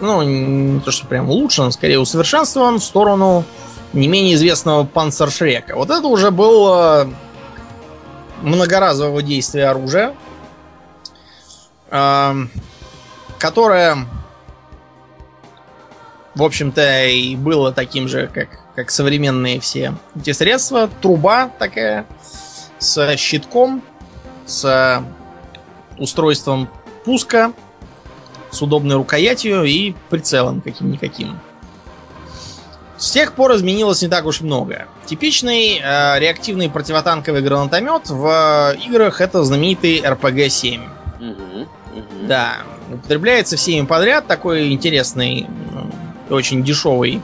[0.00, 3.44] ну, не то, что прям улучшен, скорее усовершенствован в сторону
[3.92, 5.76] не менее известного Панцершрека.
[5.76, 7.08] Вот это уже было
[8.42, 10.14] многоразового действия оружия,
[13.38, 14.08] которое,
[16.34, 20.88] в общем-то, и было таким же, как, как современные все эти средства.
[21.00, 22.06] Труба такая
[22.78, 23.82] с щитком,
[24.46, 25.02] с
[25.98, 26.68] устройством
[27.04, 27.52] пуска,
[28.50, 31.38] с удобной рукоятью и прицелом каким-никаким.
[32.96, 34.86] С тех пор изменилось не так уж много.
[35.06, 40.80] Типичный э, реактивный противотанковый гранатомет в играх это знаменитый RPG-7.
[41.20, 41.66] Угу, угу.
[42.22, 42.58] Да,
[42.92, 45.46] употребляется всеми подряд, такой интересный,
[46.30, 47.20] очень дешевый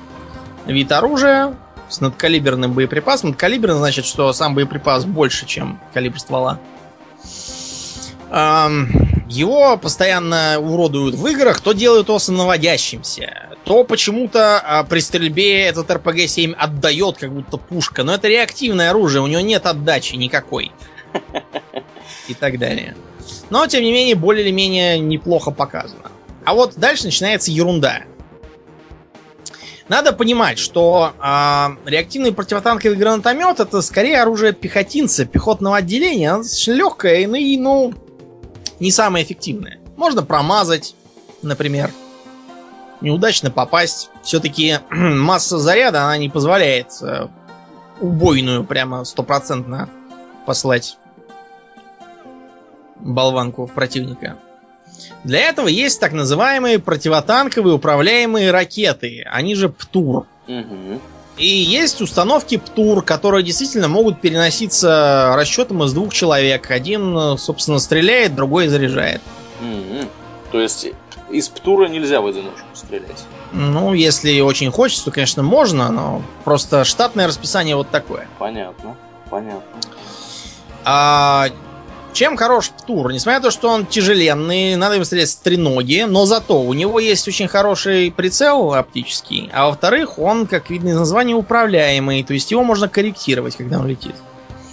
[0.67, 1.57] вид оружия
[1.89, 3.31] с надкалиберным боеприпасом.
[3.31, 6.59] Надкалиберный значит, что сам боеприпас больше, чем калибр ствола.
[9.29, 15.91] Его постоянно уродуют в играх, то делают его самонаводящимся, то почему-то а, при стрельбе этот
[15.91, 18.03] РПГ-7 отдает, как будто пушка.
[18.03, 20.73] Но это реактивное оружие, у него нет отдачи никакой.
[22.29, 22.97] И так далее.
[23.51, 26.11] Но, тем не менее, более или менее неплохо показано.
[26.45, 28.03] А вот дальше начинается ерунда.
[29.91, 36.31] Надо понимать, что э, реактивный противотанковый гранатомет это скорее оружие пехотинца, пехотного отделения.
[36.31, 37.93] Оно достаточно легкое ну и, ну,
[38.79, 39.81] не самое эффективное.
[39.97, 40.95] Можно промазать,
[41.43, 41.91] например.
[43.01, 44.11] Неудачно попасть.
[44.23, 47.27] Все-таки масса заряда, она не позволяет э,
[48.01, 49.89] убойную прямо стопроцентно
[50.47, 50.99] послать
[53.01, 54.37] болванку в противника.
[55.25, 60.27] Для этого есть так называемые противотанковые управляемые ракеты, они же ПТУР.
[60.49, 61.01] Угу.
[61.37, 66.71] И есть установки ПТУР, которые действительно могут переноситься расчетом из двух человек.
[66.71, 69.23] Один, собственно, стреляет, другой заряжает.
[69.63, 70.09] Mm-hmm.
[70.53, 70.89] То есть
[71.31, 73.25] из ПТУРа нельзя в одиночку стрелять?
[73.53, 78.29] Ну, если очень хочется, то, конечно, можно, но просто штатное расписание вот такое.
[78.39, 78.97] Понятно,
[79.31, 79.81] понятно.
[80.85, 81.49] А
[82.13, 83.13] чем хорош Птур?
[83.13, 86.99] Несмотря на то, что он тяжеленный, надо им стрелять с треноги, но зато у него
[86.99, 92.51] есть очень хороший прицел оптический, а во-вторых, он, как видно из названия, управляемый, то есть
[92.51, 94.15] его можно корректировать, когда он летит.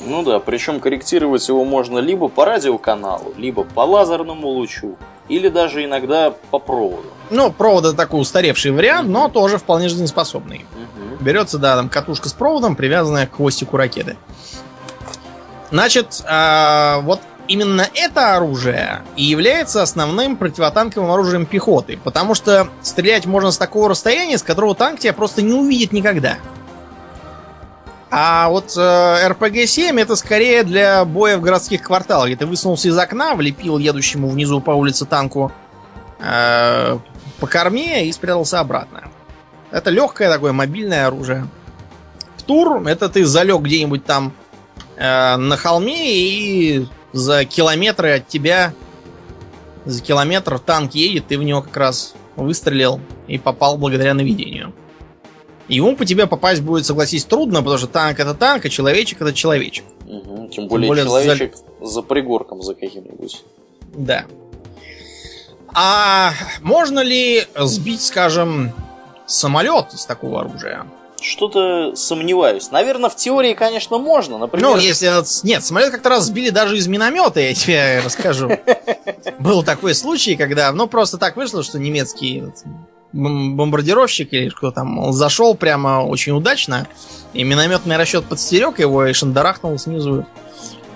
[0.05, 4.95] Ну да, причем корректировать его можно либо по радиоканалу, либо по лазерному лучу,
[5.27, 7.09] или даже иногда по проводу.
[7.29, 10.65] Ну, провод это такой устаревший вариант, но тоже вполне жизнеспособный.
[11.19, 14.15] Берется, да, там катушка с проводом, привязанная к хвостику ракеты.
[15.71, 23.25] Значит, э, вот именно это оружие и является основным противотанковым оружием пехоты, потому что стрелять
[23.25, 26.37] можно с такого расстояния, с которого танк тебя просто не увидит никогда.
[28.09, 32.97] А вот э, РПГ-7 это скорее для боя в городских кварталах, где ты высунулся из
[32.97, 35.51] окна, влепил едущему внизу по улице танку
[36.19, 36.97] э,
[37.39, 39.03] по корме и спрятался обратно.
[39.71, 41.47] Это легкое такое мобильное оружие.
[42.37, 44.31] Птур это ты залег где-нибудь там
[44.97, 48.73] э, на холме и за километры от тебя,
[49.85, 54.73] за километр танк едет, ты в него как раз выстрелил и попал благодаря наведению.
[55.67, 59.33] Ему по тебе попасть будет, согласись, трудно, потому что танк это танк, а человечек это
[59.33, 59.85] человечек.
[60.05, 60.49] Угу.
[60.49, 61.85] Тем более, Тем более человечек за...
[61.85, 63.43] за пригорком за каким-нибудь.
[63.93, 64.25] Да.
[65.73, 68.71] А можно ли сбить, скажем,
[69.25, 70.87] самолет из такого оружия?
[71.29, 72.71] Что-то сомневаюсь.
[72.71, 74.37] Наверное, в теории, конечно, можно.
[74.37, 74.69] Например...
[74.69, 75.11] Ну, если...
[75.45, 78.57] Нет, самолет как-то раз сбили даже из миномета, я тебе расскажу.
[79.37, 80.71] Был такой случай, когда...
[80.71, 82.45] Ну, просто так вышло, что немецкий
[83.11, 86.87] бомбардировщик или кто там зашел прямо очень удачно,
[87.33, 90.25] и минометный расчет подстерег его и шандарахнул снизу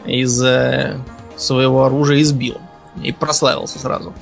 [0.06, 0.98] из э,
[1.36, 2.58] своего оружия и сбил.
[3.04, 4.14] И прославился сразу.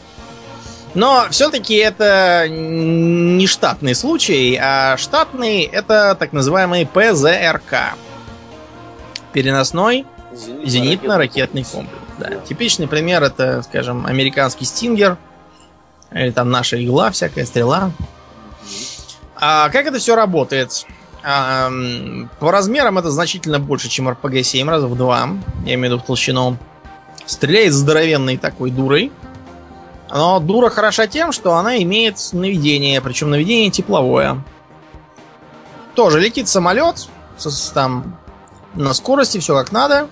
[0.96, 7.96] Но все-таки это не штатный случай, а штатный это так называемый ПЗРК.
[9.34, 12.04] Переносной зенитно-ракетный комплекс.
[12.18, 12.36] Да.
[12.48, 15.18] Типичный пример это, скажем, американский Стингер–
[16.12, 17.92] или там наша игла, всякая стрела.
[19.36, 20.86] А как это все работает?
[21.24, 21.70] А,
[22.40, 25.30] по размерам это значительно больше, чем RPG-7, раза в два.
[25.66, 26.58] Я имею в виду в толщину.
[27.26, 29.12] Стреляет здоровенной такой дурой.
[30.10, 34.44] Но дура хороша тем, что она имеет наведение, причем наведение тепловое.
[35.96, 37.08] Тоже летит самолет,
[37.74, 38.18] там
[38.74, 40.08] на скорости, все как надо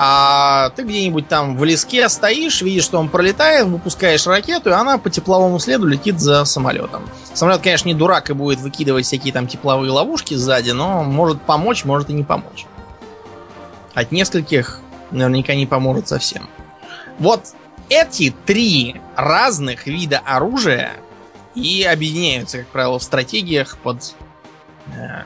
[0.00, 4.96] а ты где-нибудь там в леске стоишь, видишь, что он пролетает, выпускаешь ракету, и она
[4.96, 7.02] по тепловому следу летит за самолетом.
[7.34, 11.84] Самолет, конечно, не дурак и будет выкидывать всякие там тепловые ловушки сзади, но может помочь,
[11.84, 12.66] может и не помочь.
[13.92, 14.78] От нескольких
[15.10, 16.48] наверняка не поможет совсем.
[17.18, 17.40] Вот
[17.88, 20.92] эти три разных вида оружия
[21.54, 24.14] и объединяются, как правило, в стратегиях под
[24.86, 25.24] э,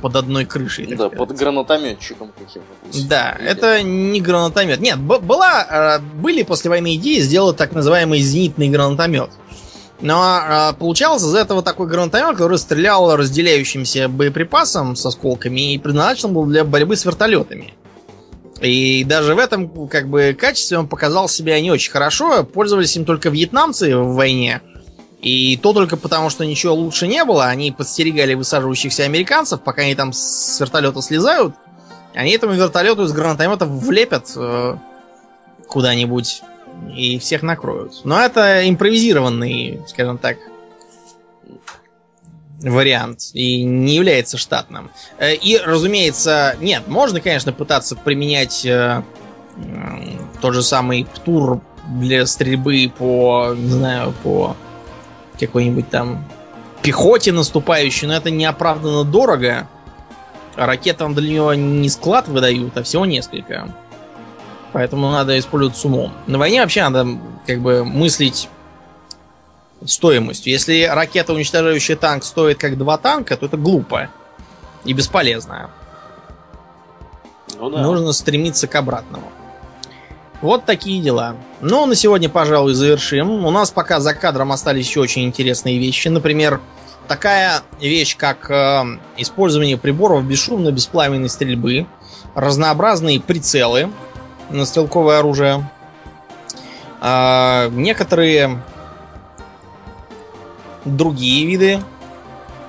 [0.00, 0.86] под одной крышей.
[0.86, 1.18] Да, сказать.
[1.18, 3.08] под гранатометчиком каким-нибудь.
[3.08, 3.48] Да, Или...
[3.48, 4.80] это не гранатомет.
[4.80, 9.30] Нет, была, э, были после войны идеи сделать так называемый зенитный гранатомет.
[10.00, 16.34] Но э, получался из этого такой гранатомет, который стрелял разделяющимся боеприпасом с осколками и предназначен
[16.34, 17.74] был для борьбы с вертолетами.
[18.60, 22.44] И даже в этом как бы качестве он показал себя не очень хорошо.
[22.44, 24.62] Пользовались им только вьетнамцы в войне.
[25.20, 29.94] И то только потому, что ничего лучше не было, они подстерегали высаживающихся американцев, пока они
[29.94, 31.54] там с вертолета слезают,
[32.14, 34.76] они этому вертолету из гранатомета влепят э,
[35.66, 36.42] куда-нибудь
[36.94, 38.04] и всех накроют.
[38.04, 40.36] Но это импровизированный, скажем так,
[42.60, 44.90] вариант и не является штатным.
[45.18, 49.02] Э, и, разумеется, нет, можно, конечно, пытаться применять э,
[50.40, 51.60] тот же самый ПТУР
[51.98, 54.56] для стрельбы по, не знаю, по
[55.38, 56.24] какой-нибудь там
[56.82, 59.68] пехоте наступающей, но это неоправданно дорого.
[60.56, 63.68] Ракетам для него не склад выдают, а всего несколько.
[64.72, 66.12] Поэтому надо использовать с умом.
[66.26, 68.48] На войне вообще надо как бы мыслить
[69.84, 70.52] стоимостью.
[70.52, 74.08] Если ракета, уничтожающая танк, стоит как два танка, то это глупо
[74.84, 75.70] и бесполезно.
[77.58, 77.82] Ну, да.
[77.82, 79.30] Нужно стремиться к обратному.
[80.42, 81.36] Вот такие дела.
[81.60, 83.44] Ну, на сегодня, пожалуй, завершим.
[83.44, 86.08] У нас пока за кадром остались еще очень интересные вещи.
[86.08, 86.60] Например,
[87.08, 88.84] такая вещь, как э,
[89.16, 91.86] использование приборов бесшумной беспламенной стрельбы,
[92.34, 93.90] разнообразные прицелы
[94.50, 95.68] на стрелковое оружие,
[97.00, 98.62] э, некоторые
[100.86, 101.82] другие виды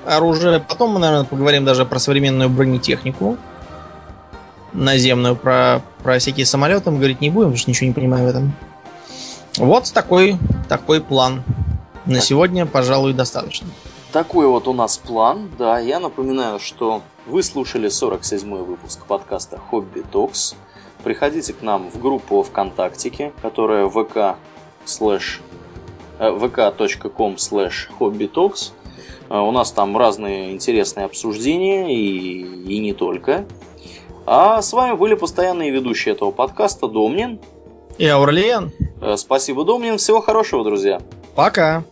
[0.04, 0.58] оружия.
[0.60, 3.38] Потом мы, наверное, поговорим даже про современную бронетехнику
[4.72, 8.28] наземную, про, про всякие самолеты мы говорить не будем, потому что ничего не понимаю в
[8.28, 8.52] этом.
[9.56, 10.36] Вот такой,
[10.68, 11.42] такой план.
[12.06, 13.68] На сегодня, пожалуй, достаточно.
[14.12, 15.78] Такой вот у нас план, да.
[15.78, 20.54] Я напоминаю, что вы слушали 47-й выпуск подкаста Хобби Токс.
[21.04, 24.36] Приходите к нам в группу ВКонтактике, которая vk
[24.86, 25.40] slash
[26.18, 28.72] vk.com slash hobbytalks.
[29.30, 33.44] У нас там разные интересные обсуждения и, и не только.
[34.24, 37.40] А с вами были постоянные ведущие этого подкаста Домнин
[37.98, 38.72] и Аурлиен.
[39.00, 39.98] Э, спасибо, Домнин.
[39.98, 41.00] Всего хорошего, друзья.
[41.34, 41.84] Пока.